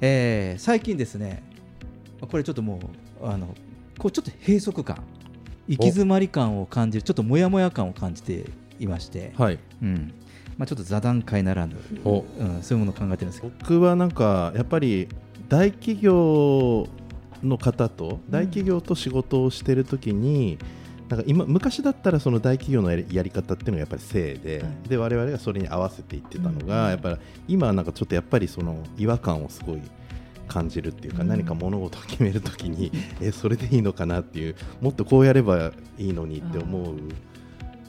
[0.00, 1.42] えー最近ですね
[2.22, 2.80] これちょっとも
[3.20, 3.48] うあの
[3.98, 5.04] こうちょっと閉塞感
[5.68, 8.46] 行き詰まり感を感じるちょっとモヤモヤ感を感じて
[8.80, 9.58] いまして、はい。
[9.82, 10.14] うん
[10.56, 12.24] まあ、ちょっと座談会ならぬ、お。
[12.38, 13.52] うん、そういうものを考えてるんですけど。
[13.60, 15.08] 僕はなんかやっぱり
[15.48, 16.88] 大企業
[17.42, 20.58] の方と大企業と仕事をしてるときに、
[21.08, 27.16] なんか今昔だったらその大企業のやり方っていうのがやっぱり正で、で我々がそれに合わせていってたのが、やっぱり
[27.48, 29.82] 今はなんかちょっとやっぱりその違和感をすごい
[30.48, 32.90] 感じるっていうか、何か物事を決めるときに
[33.20, 36.96] えそれでいいのかなっていうもっとこうやればいいのにって思う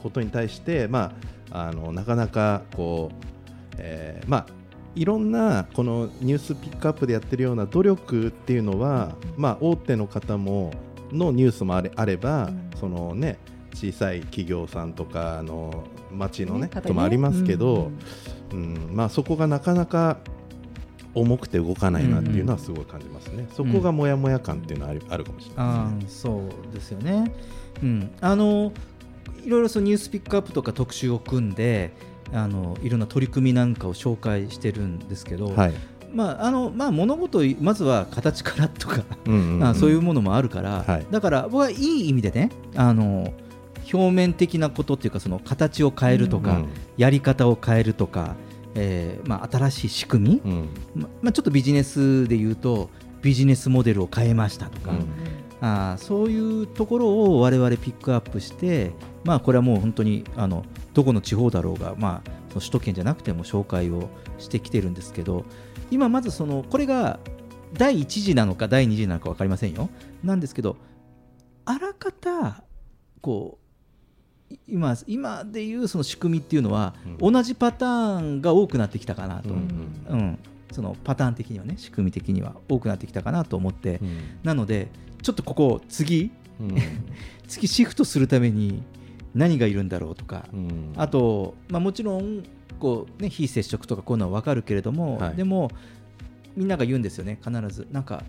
[0.02, 1.12] ことに対して、まあ、
[1.50, 4.46] あのなかなかこう、えーまあ
[4.94, 10.72] いろんなこのニュースピックアップでやってるような努力っていうのは、まあ、大手の方も
[11.12, 13.38] のニュースもあれあれば、そのね
[13.74, 16.86] 小さい企業さんとかあの町のねね方ね。
[16.88, 17.90] ともありますけど、
[18.52, 18.88] うん。
[18.92, 20.16] まあ、そこがなかなか
[21.16, 27.32] 重くて動かないなっていうのはすごい感じますね、そこがモヤモヤ感っていうのはあるかもしれないあーそうですよね、
[27.82, 28.72] うん、あの
[29.44, 31.92] いろいろそのニュースピックアップとか特集を組んで
[32.32, 35.74] あのいろんな取り組みなんかを紹介してるんですけど、はい。
[36.12, 39.64] まああのまあ、物事をまずは形からとか、うんうんうん。
[39.66, 41.06] あそういうものもあるから、はい。
[41.10, 43.32] だから僕はいい意味でねあの
[43.92, 46.66] 表面的なことっていうかその形を変えるとか、うん
[46.96, 48.36] やり方を変えるとか、
[48.74, 50.68] えーまあ、新しい仕組み、うん。
[50.94, 52.88] ままあ、ちょっとビジネスで言うと
[53.20, 54.92] ビジネスモデルを変えましたとか、
[55.60, 58.92] あーそういうところを我々ピックアップして、
[59.26, 60.64] まあ、これはもう本当にあの
[60.94, 64.08] どこの地方だろうが、まあ、その首都圏じゃなくても紹介を
[64.38, 65.44] してきてるんですけど
[65.90, 67.18] 今まずそのこれが
[67.74, 69.90] 第1次なのか第2次なのか分かりませんよ。
[70.22, 70.76] なんですけど
[71.64, 72.62] あらかた
[73.20, 73.58] こ
[74.50, 80.38] うい今今でいうその仕組みっていうのは、同じパターンが多くなってきたかなと、うん
[80.72, 84.00] そのパターン的にはね仕組み的には多くなってきたかなと思って、
[84.44, 84.88] なので
[85.22, 86.30] ちょっとここ次、
[87.48, 88.82] 次シフトするために
[89.36, 90.46] 何がいるんだろうとか、
[90.96, 92.42] あと、まあ、もちろん
[92.80, 95.36] こう、ね、非接触とかこういうのは分かるけれども、はい。
[95.36, 95.70] でも
[96.56, 97.86] みんなが言うんですよね必ず。
[97.92, 98.24] なんか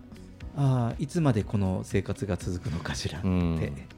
[0.60, 3.28] あーいつまでこの生活が続くのかしらって、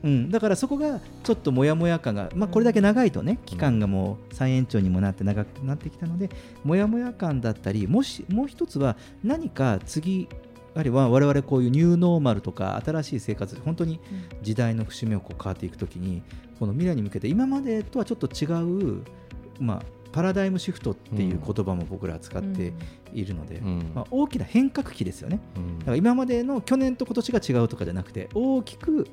[0.04, 0.30] うん。
[0.30, 6.30] だからそこがちょっともやもや感が、まあ、これだけ長いとね期間がもう再延長にもなって長くなってきたので
[6.64, 10.28] もやもや感だったりもしもう一つは何か次
[10.76, 14.00] あるいは我々こういうニューノーマルとか新しい生活本当に
[14.42, 16.22] 時代の節目をこう変わっていくときに
[16.60, 18.46] この未来に向けて今までとはちょっと違
[18.98, 19.04] う、
[19.60, 22.74] まあ、パラダイムシフトっていう言葉も僕らは使って
[23.14, 25.40] いるので、まあ、大きな変革期ですよね、
[25.80, 29.08] だから今までの去年と今年が違うとかじゃなくて大きく、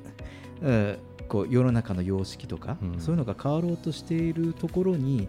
[0.61, 5.27] えーこう世の中の様式とか、そういうのが変わろうとしているところに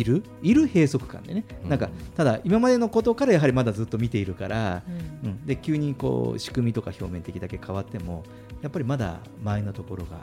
[0.00, 0.22] いる？
[0.42, 4.82] いる閉塞感でね、なんかただ今までのことからやはりまだずっと見ているから、
[5.24, 5.46] うん。
[5.46, 8.24] で急にこう仕組みとか表面的だけ変わっても
[8.62, 10.18] やっぱりまだ前のところが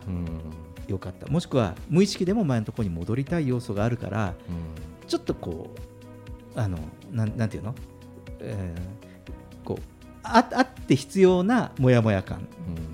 [0.88, 4.34] 良かった、もしくは無意識でも前のところに戻りたい要素があるから、
[5.08, 5.74] ちょっとこ
[6.56, 6.78] うあの
[7.12, 7.76] なんなんていうの、
[8.40, 9.06] えー
[9.66, 9.84] こう
[10.28, 12.48] ああって必要なモヤモヤ感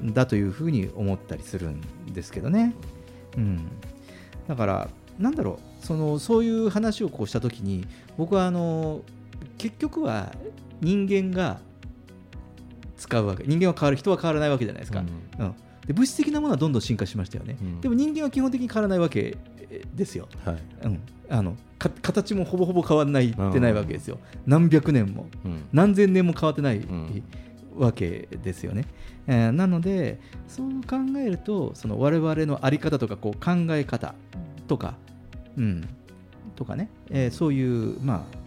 [0.03, 1.81] だというふうに思ったりするん
[2.13, 2.73] ですけどね。
[3.37, 3.69] うん、
[4.47, 7.85] だからなんだろうそのそういう話をこうしたときに
[8.17, 9.01] 僕はあの
[9.57, 10.33] 結局は
[10.79, 11.59] 人間が
[12.97, 15.03] 使うわけ人間は変わる人は変わらないわけじゃないですか、
[15.39, 15.55] うん。
[15.85, 19.37] で物質的なものはどんどん進化しましたよね、でも人間は基本的に変わらないわけ
[19.95, 20.57] ですよ、はい。
[20.83, 24.19] うん、あのか形もほぼほぼ変わらないってないわけですよ。
[24.45, 25.63] 何百年も、うん。
[25.73, 26.81] 何千年も変わってない、
[27.75, 28.85] わけですよね、
[29.27, 34.13] えーなのでそう考えるとその我々の在り方とかこう考え方
[34.67, 34.95] とか、
[35.57, 35.87] うん、
[36.55, 38.41] とかね、えーそういうまあ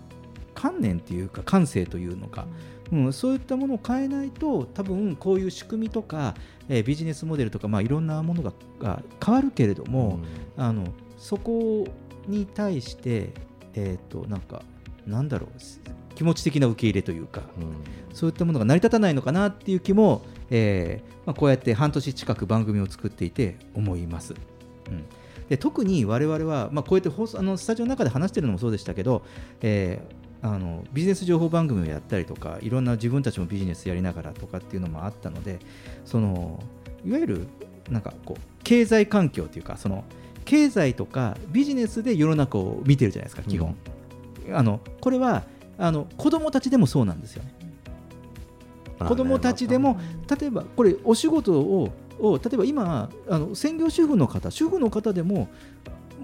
[0.55, 2.46] 観念っていうか感性というのか、
[2.92, 6.34] うん、そういったものを変えないと多分こういう仕組みとか、
[6.68, 10.20] えービジネスモデルとか、まあ、いろんなものがが変わるけれども、
[10.57, 10.86] あの
[11.18, 11.86] そこ
[12.28, 13.30] に対して、
[13.74, 14.62] えー、となんか
[15.07, 17.42] なんだろう気持ち的な受け入れというか、
[18.12, 24.34] そういったものが成り立たないのかなっていう気も、えーまあ、こうやって半年近く番組を作っていて思います。
[24.88, 25.05] うん
[25.49, 29.22] で特に我々は、まあ、こうやって放送あのスタジオの中で話してるのもそうでしたけど、
[29.61, 35.59] えーあのビジネス情報番組をやったりとかいろんな自分たちもビジネスやりながらとかっていうのもあったので
[36.05, 36.62] その
[37.03, 37.47] いわゆる
[37.88, 40.05] なんかこう経済環境というかその
[40.45, 43.74] 経済とかビジネスで世の中を見てるじゃないですか基本、
[44.53, 45.45] あのこれは
[45.78, 47.55] あの子供たちでもそうなんですよね。
[48.99, 49.99] 子供たちでも
[50.38, 55.49] 例えばこれお仕事をを例えば今あの専業主婦の方主婦の方でも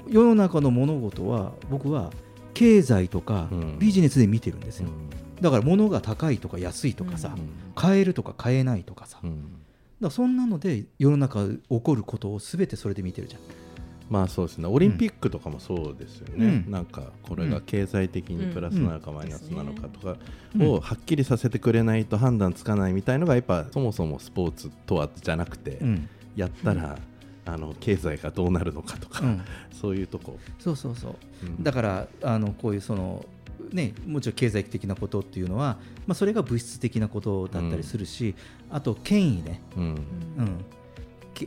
[0.09, 2.11] 世の中の物事は僕は
[2.55, 3.79] 経済とかうん。
[3.79, 5.11] ビジネスで見てるんですよ、うん。
[5.41, 7.35] だから物が高いとか安いとかさ、
[7.75, 9.61] 買えるとか買えないとかさ、だかうん
[10.01, 13.43] らそんなので世の中起こることを全てそれで見てるじゃん
[14.11, 14.67] まあそうですね。
[14.67, 16.71] オリンピックとかもそうですよね、うん。
[16.71, 20.17] なんかこれが経済的にプラスなのかマイナスなのかとか
[20.57, 20.67] うん。
[20.69, 26.09] をはっきりさせてくれないと判断つかないみたいのがやっぱそもそもスポーツとはじゃなくて、うん。
[26.35, 26.99] やったら、
[27.47, 29.43] あの経済がどうなるのかとか、うん。
[29.73, 31.17] そういうとこ、そうそうそう。
[31.45, 31.63] うん。
[31.63, 33.25] だからあのこういうその
[33.73, 38.35] ねもちろん経済的なことっていうのは、まあ、それが物質的なことだったりするし、
[38.71, 39.85] あと権威ね、うん。
[39.85, 40.80] うん、け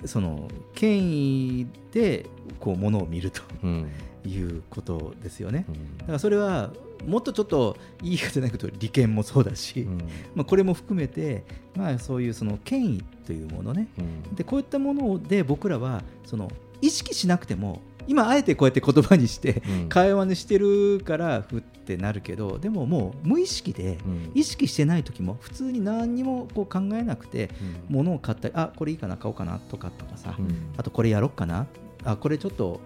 [0.05, 2.25] その権威で
[2.59, 3.91] こうものを見るとうん。
[4.25, 5.65] いうことですよね。
[5.67, 5.97] うん。
[5.97, 6.71] だからそれは
[7.05, 9.97] もっとちょっといい言い方じゃないけど利権もそうだし、うん。
[10.35, 11.43] まあ、これも含めて、
[11.75, 13.89] まあ、そういうその権威というものね。
[13.97, 14.35] うん。
[14.35, 16.49] でこういったもので僕らはその
[16.81, 19.89] 意識しなくても今あえてこうやって言葉にしてうん。
[19.89, 24.31] 会話にしてるからふってなるけどでももう無意識でうん。
[24.33, 27.49] 意識してない時も普通に何にもこう考えなくて
[27.89, 27.95] うん。
[27.95, 30.73] 物を買ったりあこれいいかな買おうかなとかとかさうん。
[30.77, 31.67] あとこれやろっかな
[32.03, 32.81] あこれちょっと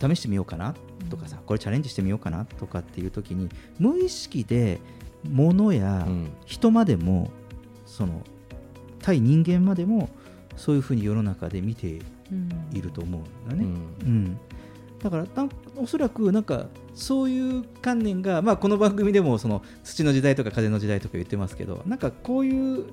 [0.00, 0.74] 試してみようかな
[1.10, 3.48] とかさこれチャレンジしてみようかなとかっていう時に
[3.78, 4.80] 無意識で
[5.28, 6.32] 物やうん。
[6.44, 7.30] 人までも
[7.86, 8.22] その
[9.00, 10.08] 対人間までも
[10.56, 11.98] そういうふうに世の中で見て
[12.72, 13.64] いると思うんだね。
[14.02, 14.38] うん。
[15.02, 15.26] だから
[15.76, 22.50] おそらくなんかそういう観念が、まあ、この番組でもその土の時代とか風の時代とか言ってますけどなんかこうい
[22.80, 22.86] う,、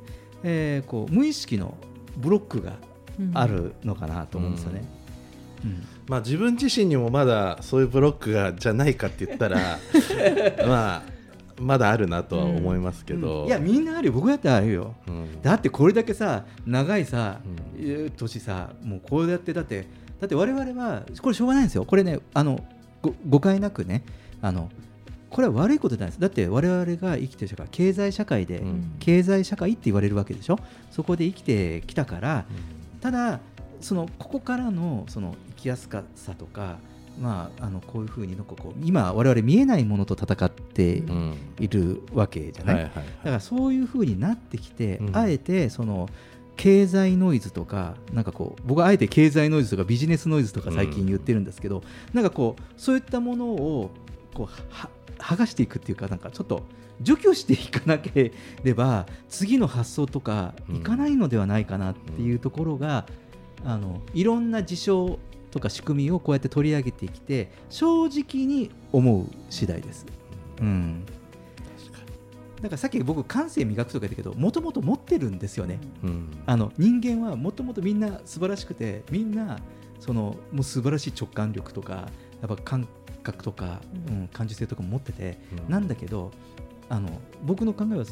[0.43, 1.77] えーこう無意識の
[2.17, 2.73] ブロックが
[3.33, 4.83] あるのかなと思うんですよね。
[5.63, 5.87] うん。
[6.07, 9.79] まあ自分自身にもまだそういうブロックがじゃないかって言ったら
[10.67, 11.03] まあ
[11.61, 13.47] まだあるなとは思いますけど、うん。
[13.47, 14.13] いやみんなあるよ。
[14.13, 14.95] 僕だってあるよ。
[15.07, 15.41] うん。
[15.41, 19.87] だってこれだけさ長いさ、うえー年さもうこうやってだって
[20.19, 21.85] だって我々はこれしょうがないんですよ。
[21.85, 22.59] これねあの
[23.01, 24.03] ご誤解なくね
[24.41, 24.69] あの
[25.29, 26.19] これは悪いことじゃないです。
[26.19, 28.95] だって我々が生きてる社会経済社会で、うん。
[28.99, 30.59] 経済社会って言われるわけでしょ？
[30.91, 32.45] そこで生きてきたから
[32.99, 33.39] ただ
[33.79, 36.77] そのここからのその生きやすかさとか
[37.19, 41.35] まああのこういうふうになんかこう今我々見えないものと戦ってうん。
[41.59, 43.05] いるわけじゃない、はいはいはい。
[43.05, 45.15] だからそういう風になってきて、うん。
[45.15, 46.09] あえてその
[46.57, 51.83] 経済ノイズとかなんかこう僕はあえて経済ノイズとかビジネスノイズとか最近言ってるんですけど、
[52.13, 53.91] なんかこうそういったものを
[54.33, 56.63] こうは剥がしていくっていうかなんかちょっと
[57.01, 58.31] 除去していかなけ
[58.63, 63.05] れば次の発想とかいかないのではないかなっていうところが、
[63.65, 65.19] あのいろんな事象
[65.51, 70.05] とか仕組みをこうやって取り上げてきて正直に思う次第です。
[70.59, 71.05] うん。
[72.61, 75.79] だからさっき僕感性磨くとか言ったけどもともと持ってるんですよね。
[76.03, 76.43] うん。
[76.45, 79.59] あの人間はもともとみんな素晴らしくてみんな
[79.99, 82.09] そのもう素晴らしい直感力とか
[82.41, 82.87] やっぱ感
[83.23, 85.71] 覚とか、うん感受性とかも持ってて、うん。
[85.71, 86.31] なんだけど
[86.89, 87.09] あの
[87.43, 88.05] 僕の考えは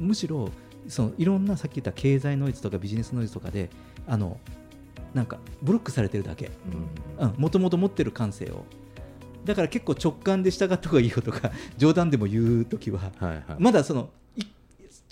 [0.00, 0.50] むしろ
[0.88, 3.70] そのいろんなさっき言った経済ノイズとかビジネスノイズとかで
[4.06, 4.38] あの
[5.14, 6.50] なんかブロックされてるだけ。
[7.36, 8.64] もともと持ってる感性を。
[9.44, 13.42] だから結構直感で従った方がいいよとか 冗談でも言う時ははいはい。
[13.58, 14.42] まだそのい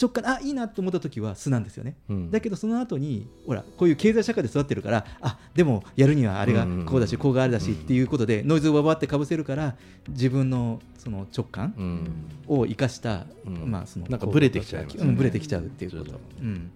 [0.00, 2.30] 直感あいいなと思った時は素なんですよね、うん。
[2.30, 7.18] だけどその後にほらこういう経済社会で育ってるからあでもやるにはあれがこうだし、うん。
[7.18, 9.76] こうがあれだしっていうことでノイズをばばってかぶせるから
[10.10, 12.10] 自分のその直感うん。
[12.46, 13.70] を生かした、うん。
[13.70, 15.04] まあそのなんかブレてきちゃいますね。
[15.04, 16.70] うんブレてきちゃうっていうこと、うん、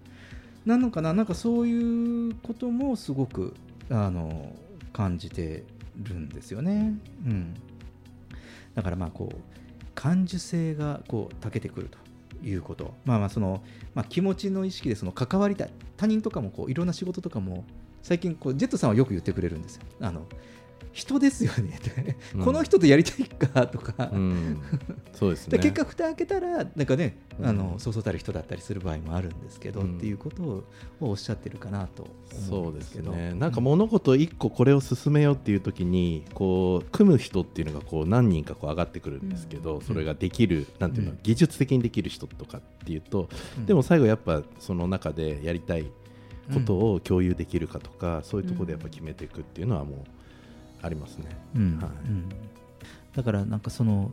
[0.65, 1.13] なのかな？
[1.13, 3.53] なんかそういうこともすごく
[3.89, 4.55] あの
[4.93, 5.63] 感じて
[5.97, 6.93] るんですよね、
[7.25, 7.53] うん、
[8.73, 9.35] だからまあこう
[9.93, 11.97] 感受性がこう長けてくると
[12.45, 12.93] いうこと。
[13.05, 17.65] まあまあその、まあ、気持ちの意識でその関わりたい他人とかもこういろんな仕事とかも
[18.01, 19.83] 最近こうジェットさんはよく言ってくれるんですよ。
[20.01, 20.25] あの
[20.93, 21.79] 人ですよね
[22.43, 24.61] この人とやりたいかとか、うん。
[25.11, 25.57] そうですね。
[25.57, 29.97] で結果蓋開けたらなんかね、あのそうそうたる人だったりする場合もあるんですけど、うん。
[29.97, 30.63] っていうことを
[31.01, 33.11] おっしゃってるかなと思そううんですけど。
[33.11, 33.33] ね。
[33.33, 41.19] なんか物事一個これを進めようっていう時にこう組む人っていうのがこう何人かこう上がってくるんですけど、それができるなんていうの、うん。
[41.23, 43.65] 技術的にできる人とかっていうと、うん。
[43.65, 45.91] でも最後やっぱその中でやりたい
[46.53, 49.99] ことを共有できるかとか、そういうところでやっぱ決めていくっていうのはもう
[50.83, 51.25] ありますね。
[51.55, 51.89] うんはい。
[52.07, 52.29] うん。
[53.15, 54.11] だからなんかその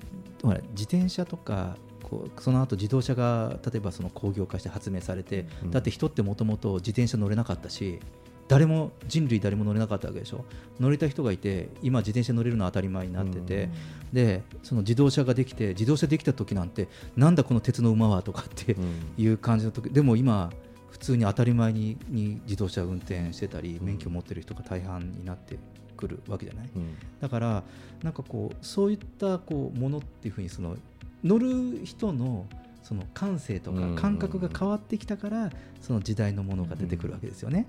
[0.70, 5.70] 自転車とかこうその後自動車が例えばその工業化して発明されて、うん。
[5.70, 8.00] だって人ってもともと自転車乗れなかったし
[8.48, 10.44] 誰も人類誰も乗れなかったわけでしょ？
[10.80, 13.68] 乗れた人がいて今自転車乗れるのは当たり前になってて、
[14.12, 18.76] でその自動車ができて自動車できた時なんてなんだこの鉄の馬はとかって
[19.16, 20.50] いう感じの時でも今
[20.90, 25.56] 普通に当たり前にに自動車運転してたり免許持ってる人が大半になって
[26.00, 26.96] くるわけじゃない、うん。
[27.20, 27.62] だから
[28.02, 30.76] なんかこうそういったこうものっていうふうにその
[31.22, 32.46] 乗る人の
[32.82, 33.94] その感性とうん。
[33.94, 37.66] か感覚が変わってきたからその時代のものが出てくるわけですよね。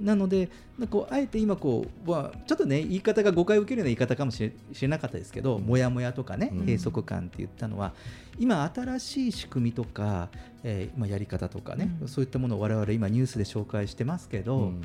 [0.00, 0.48] なので
[0.88, 6.66] こうあえて今こう、まあ、ちょっとね言い方が誤解を受けるような言い方かもしれなかったですけど、もやもやとかねうん。
[6.66, 7.92] 閉塞感って言ったのは
[8.38, 10.30] 今新しい仕組みとか、
[10.62, 12.08] えーまあ、やり方とかね、うん。
[12.08, 14.82] そういったものを我々今ニュースで紹介してますけど、うん。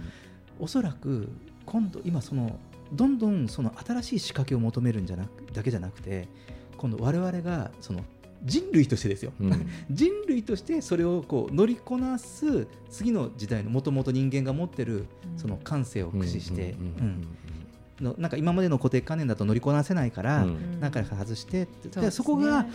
[0.59, 1.29] おそらく
[1.65, 2.59] 今度今その
[2.91, 6.27] どんどんその新しい仕掛けを求めるんじゃなくだけじゃなくて
[6.77, 8.03] 今度我々がその
[8.43, 9.67] 人類としてですよ、うん。
[9.89, 15.05] 人類としてそれをこう乗りこなす次の時代のもともと人間が持ってる
[15.37, 16.75] その感性を駆使して、
[17.99, 20.49] のなんか今までの固定観念だと乗りこなせないから、うん。
[20.49, 22.01] うん中から外してってそうですね。
[22.03, 22.67] でそこが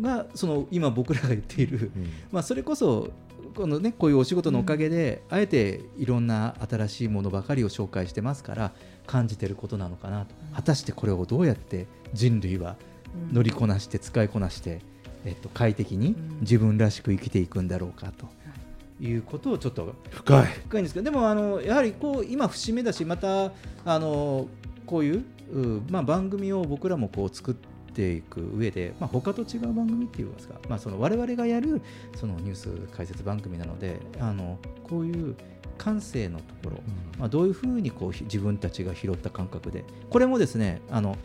[0.00, 2.08] がその今僕らが言っている、うん。
[2.32, 3.10] まあ、それこそ
[3.54, 8.72] この、ね、こういうお仕事のおかげで、あえていろんな新しいものばかりを紹介してますから
[9.06, 12.76] 感じてることなのかなと、果たしてこれをどうやって人類は
[13.32, 14.80] 乗りこなして使いこなして、
[15.24, 16.40] えっと、快適にうん。
[16.40, 18.28] 自分らしく生きていくんだろうかと。
[19.00, 19.12] い。
[19.14, 20.46] うことをちょっと深い。
[20.46, 23.52] 深いんですけどでもあのやはりこう今節目だしまた
[23.84, 24.48] あの
[24.86, 27.73] こういううまあ、番組を僕らもこう作って
[28.12, 31.82] いく上で、まあ、他と違う番組っていうんですか、まあ、その我々がやる
[32.16, 35.36] そのニュース解説番組なのであのこういう
[35.78, 36.82] 感性のところ、
[37.18, 41.16] まあ、どういうふうにこうひ自分たちが拾った感覚でこれもですねあの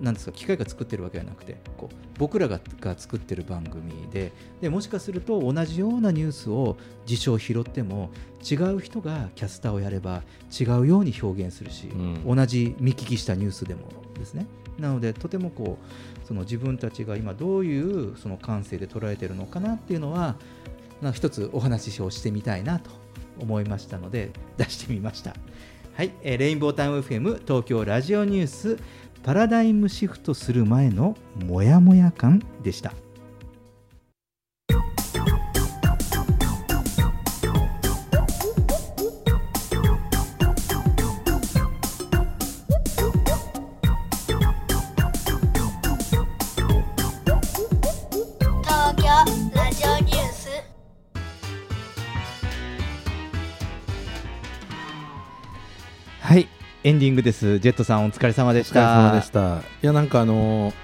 [0.00, 6.76] なんですか機械が作ってるわけじゃなくてこう僕らがが作ってる番組ででもしかすると同じようなニュースを
[7.06, 8.10] 事象拾っても
[8.48, 10.22] 違う人がキャスターをやれば
[10.58, 12.36] 違うように表現するし、うん。
[12.36, 13.88] 同じ見聞きしたニュースでも
[14.18, 14.46] ですね
[14.78, 20.36] なのでとてもこうその自分たちが今どういうその感性で捉えてるのかなっていうのは
[21.12, 22.90] 一つお話をしてみたいなと
[23.38, 25.34] 思いましたので出してみました。
[25.94, 28.78] はい、えーレインボータウン FM 東京ラジオニュース
[29.22, 31.16] パラダイムシフトする前の
[31.46, 33.05] モヤモヤ感でした。
[56.86, 57.58] エンディングです。
[57.58, 59.16] ジェットさんお疲れ様でしお疲れ様た。
[59.16, 60.74] でしたいやなんかあのー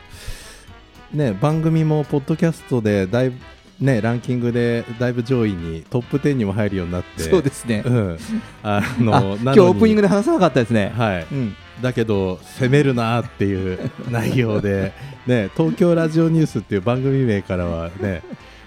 [1.13, 3.37] ね番組もポッドキャストでだいぶ
[3.79, 7.85] ねランキングでだいぶ上位にトップ10にも入るようになってそうですね。
[7.87, 8.19] うん
[8.65, 10.93] ああの今日オープニングでで話さなかったですね。
[10.97, 14.93] はいうん、だけど攻めるなーっていう 内容で
[15.29, 18.23] ね東京ラジオニュースっていう番組名からはね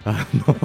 [0.05, 0.55] あの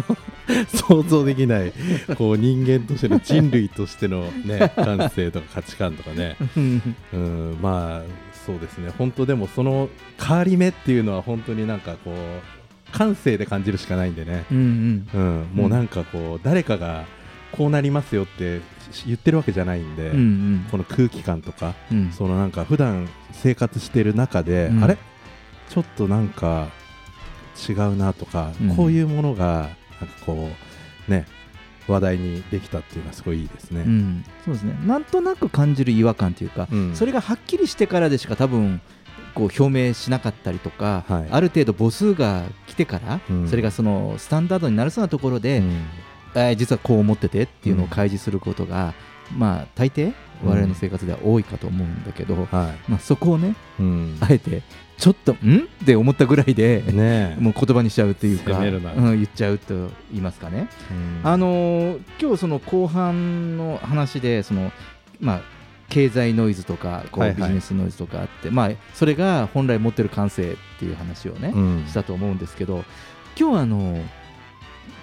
[0.66, 1.72] 想像できない
[2.16, 6.36] こう人間としての人類としてのね感性とか価値観とかね。
[6.56, 8.90] うんまあそうですね。
[8.96, 15.20] 本当でもその変わり目っていうのは本当になんかこう感性で感じるしかないんでね、うんうん。
[15.20, 17.04] うん、もうなんかこう誰かが
[17.52, 18.60] こうなりますよって
[19.06, 20.66] 言ってるわけじゃないんで、うんうん。
[20.70, 22.10] この空気感とかうん。
[22.12, 24.82] そのなんか普段生活してる中で、うん。
[24.82, 24.96] あれ？
[25.68, 26.68] ちょっとなんか
[27.68, 28.76] 違うなとか、うん。
[28.76, 29.68] こういうものが
[30.00, 30.50] なんかこ
[31.08, 31.26] うね
[31.88, 33.82] 話題にできたっていうのはすごいいいですね。
[33.82, 34.24] うん。
[34.44, 34.78] そうですね。
[34.86, 36.94] なんとなく感じる違和感というか、うん。
[36.94, 38.80] それがはっきりしてからでしか多分
[39.34, 41.28] こう表明しなかったりとか、はい。
[41.30, 43.48] ある程度母数が来てから、うん。
[43.48, 45.64] それがそのスタンダードになるそうなところで、うん。
[46.34, 48.94] えー実はこう思っててっていうのを開示することが、
[49.36, 50.12] まあ大抵
[50.44, 53.54] 我々の生活では多いかと思うんだけど、はまあ、そこをね
[54.20, 54.62] あえて
[55.00, 55.36] ちょっとん？
[55.82, 57.40] って思ったぐらいで、ねえ。
[57.40, 60.68] もう言葉にしちゃうというか、うん、言っちゃうと言いますかね。
[60.90, 61.20] うん。
[61.24, 64.70] あのー今日その後半の話でその、
[65.18, 65.42] まあ、
[65.88, 67.38] 経済ノイズとかこう、はいはい。
[67.38, 71.86] ビジネスノイズとかあって、まあ、それが本来持ってる感性っていう話をね、うん。
[71.88, 72.84] したと思うんですけど
[73.38, 73.98] 今日はあの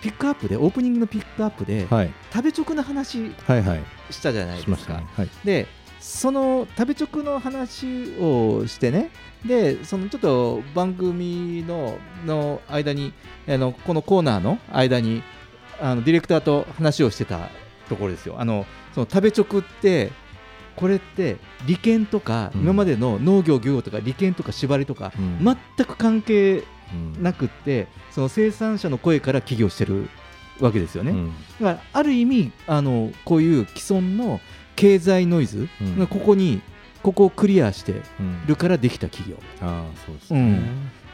[0.02, 2.14] ピックアップでオープニングのピックアップで、はい。
[2.32, 3.84] 食べ直の話はいはい。
[4.12, 4.66] したじゃないでか。
[4.66, 5.08] しますしたね。
[5.18, 5.30] はい。
[5.43, 5.66] で
[6.08, 9.12] その食べ直の話をしてね。
[9.45, 13.14] でそのちょっと番組のの間に
[13.47, 15.22] あのこのコーナーの間に
[15.82, 17.49] あのディレクターと話をしてた
[17.89, 18.39] ところですよ。
[18.39, 20.12] あのその食べ直って
[20.78, 22.62] これって利権とか、うん。
[22.62, 25.39] 今までの農業漁業とか利権とか縛りとか、うん。
[25.43, 27.22] 全く関係うん。
[27.22, 30.10] なくってその生産者の声から起業してる
[30.62, 31.12] わけですよね。
[31.12, 31.34] うん。
[31.60, 34.39] だからある意味あのこういう既存の
[34.78, 36.08] 経済ノイズ、うん。
[36.08, 36.62] ここに
[37.04, 38.46] ここをクリアしてうん。
[38.48, 39.38] るからできた企業。
[39.60, 40.62] ああそうですね、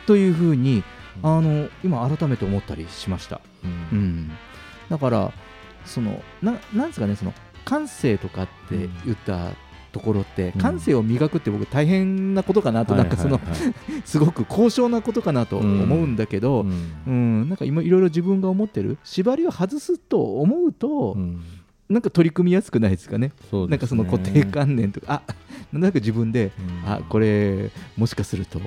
[0.06, 0.84] というふうに
[1.24, 1.38] うん。
[1.38, 3.72] あの今改めて思ったりしました、うん。
[3.98, 4.32] うん、
[4.90, 5.34] だから
[5.86, 7.34] そのななんですかねその
[7.66, 9.52] 感性とかって言った
[9.94, 10.62] ところって、うん。
[10.62, 13.40] 感性を磨くって僕大変なことかなと、なんかその、
[14.04, 16.66] すごく高尚なことかなと思うんだけど、う
[17.08, 17.50] うんん。
[17.50, 21.42] なんか今いろいろ自分が思ってる縛りを外すと思うと、うん
[21.94, 23.32] なんか取り組みやすくないですかね？
[23.52, 23.68] ね。
[23.68, 25.24] なんかその固定観念とか。
[25.28, 25.34] あ
[25.72, 26.52] なんとなく自分で、
[26.86, 26.92] うん。
[26.92, 28.60] あこれもしかすると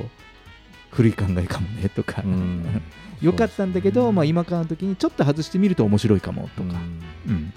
[0.90, 2.64] 古い考えかもねとか、うん。
[3.20, 6.74] よかったんだけど、まあ、今からの時にちょっと外してみると面白いかもとか、
[7.26, 7.52] うん。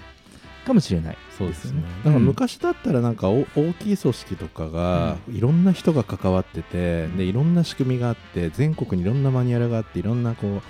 [0.66, 1.18] かもしれない。
[1.36, 1.82] そうですね。
[2.04, 10.62] うんなんか昔だったらなんかお大きい組織とかがいろんな人が関わってて、でいろんな仕組みがあって全国にいろんなマニュアルがあっていろんなこう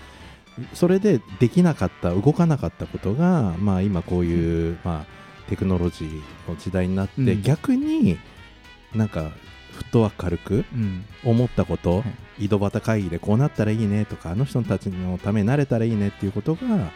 [0.75, 7.43] それでできなかった動かなかったことがまあ今こういうまあテクノロジーの時代になって、うん。
[7.43, 8.19] 逆に
[8.95, 9.31] なんか
[9.73, 11.05] フットワーク軽くうん。
[11.25, 12.05] 思ったこと、は
[12.39, 12.45] い。
[12.47, 16.91] 井戸端会議でこうなったらいいねとかあの人たちのためになれたらいいねっていうことが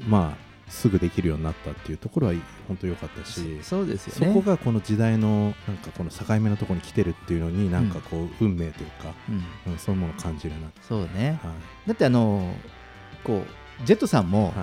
[0.00, 2.34] まあすぐできるようになったっていうところは
[2.68, 4.32] 本当良かったしそうですよね。
[4.34, 9.72] そこがこの時代のなんかこの境目のところに来てるっていうのになんかこう運命というか、うん。
[9.72, 11.38] うんそういうものを感じるなそうね。
[11.42, 11.88] はい。
[11.88, 12.54] だってあの
[13.22, 13.42] こ
[13.82, 14.54] うジェットさんも、はい。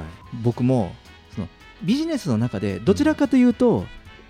[0.43, 0.95] 僕も
[1.36, 1.47] その
[1.84, 3.86] ビジネスの中でどちらかというと、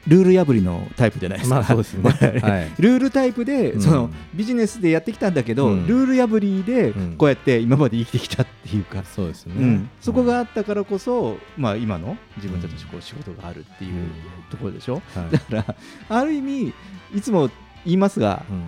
[0.07, 2.09] ルール破りのタイプじゃないですか、まあそうですね。
[2.41, 2.71] はい。
[2.79, 3.81] ルールタイプで、うん。
[3.81, 5.87] そのビジネスでやってきたんだけど、うん。
[5.87, 7.15] ルール破りでうん。
[7.17, 9.89] こうやって今まで生きてきたっていうか、そうですね、うん。
[9.99, 14.07] そこがあったからこそ、まあ、今の自分たちのこう仕事があるっていう
[14.49, 15.31] ところでしょ、はい。
[15.31, 15.75] だから
[16.09, 16.73] ある意味
[17.13, 17.49] いつも
[17.85, 18.63] 言いますがうん。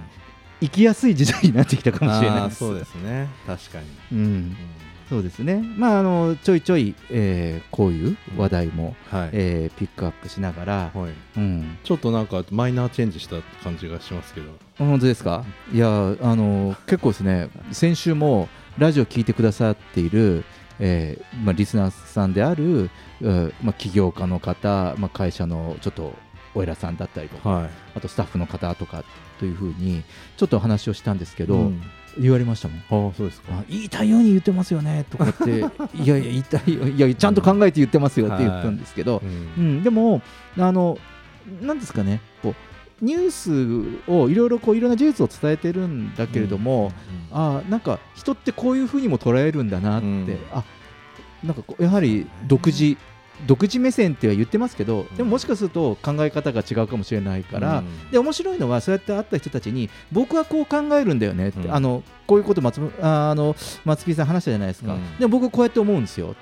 [0.62, 2.60] 生きやすい時代になってきたかもしれないです。
[2.60, 3.28] そうですね。
[3.46, 4.56] 確かに、うん、
[5.10, 14.48] そうですね、まあ、あのちょいちょい、えーこういう話題も、うんはい、えーピックアップしながら、はい、うん、ちょっとなんかマイナーチェンジした感じがしますけど。
[14.78, 15.44] 本当ですか？
[15.72, 18.50] いやあの結構ですね先週も
[18.80, 20.44] ラジオ聞いてくださっている、
[20.80, 22.90] えーまあ、リスナーさんである、
[23.22, 26.14] うんまあ、起業家の方、まあ、会社のちょっと
[26.56, 27.70] お偉さんだったりとか、はい。
[27.96, 29.04] あとスタッフの方とか
[29.40, 30.04] というふうに
[30.38, 31.82] ちょっとお話をしたんですけど、うん
[32.20, 33.08] 言われましたもん。
[33.08, 33.54] ああそうですか。
[33.54, 35.06] あ言いたいように言ってますよね。
[35.10, 35.60] とかって
[36.02, 36.88] いやいや言いたいよ。
[36.88, 39.64] いやちゃんと考えて言ってますよって言ったんですけど、うん。
[39.64, 40.22] うん、でも
[40.58, 40.98] あの
[41.62, 42.22] なんですかね。
[42.42, 42.50] こ
[43.02, 43.32] うニュー
[44.06, 46.92] スをいろいろこういろんな事実を伝えてるんだけれども、
[47.32, 50.38] あなんか人ってこういうふうにも捉えるんだなって、うん。
[50.52, 50.64] あ
[51.44, 52.96] なんかこうやはり独自
[53.46, 58.12] 独自目線っては言ってますけどでももしかすると考え方が違うかもしれないから、うん。
[58.12, 61.74] で面白いのはそうやって会った人たちに僕はこう考えるんだよねって、うん。
[61.74, 65.18] あのこういうこと松ああの松木さん話したじゃないですか、うん。
[65.18, 66.36] でも僕はこうやって思うんですよ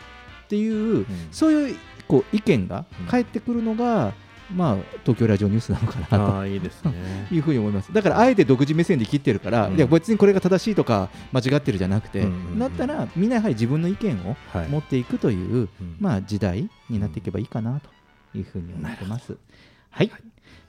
[0.46, 1.78] っていう、そういう
[2.08, 4.14] こう意見が返ってくるのが、
[4.56, 6.48] まあ、東京ラジオニュースなのかなと。
[6.48, 6.94] いいですね。
[7.32, 7.94] いうふうに思います。
[7.94, 9.76] だからあえて独自目線で切ってるから、うん。
[9.76, 12.60] いや別にこれが正しいとか間違ってるじゃなくて、うんうんうん。
[12.60, 14.68] だったらみんなやはり自分の意見をはい。
[14.68, 15.98] 持っていくという、うん。
[16.00, 17.90] まあ、時代になっていけばいいかなと
[18.38, 19.36] いうふうに思ってます。
[19.90, 20.12] はい、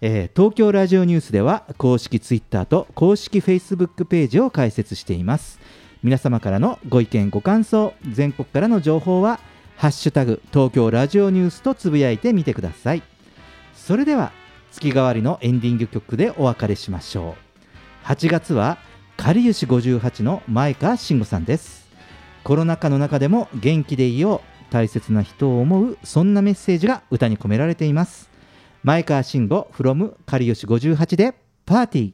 [0.01, 5.61] えー東京ラジオニュースでは公式ツイッターと公式フェイスブックページを開設しています。
[6.03, 9.39] 皆様からのご意見ご感想全国からの情報は
[9.79, 13.03] 「ハッシュタグ東京ラジオニュース」とつぶやいてみてください
[13.85, 14.31] それでは
[14.71, 17.35] 月替わりのエンディング曲でお別れしましょ
[18.05, 18.07] う。
[18.07, 18.79] 8月は
[19.17, 21.89] かりゆし58の前川慎吾さんです。
[22.45, 28.31] コロナ禍の中でも元気でいよう大切な人を思うそんなメッセージが歌に込められています。
[28.85, 31.35] 前川慎吾 from かりゆし58で
[31.67, 32.13] パーティー。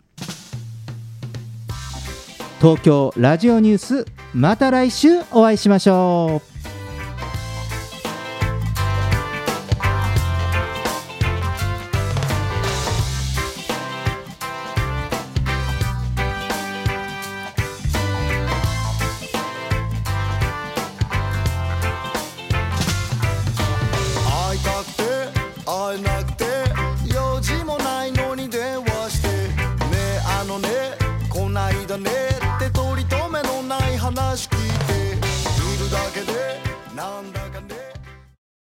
[2.62, 6.57] 東京ラジオニュースまた来週お会いしましょう。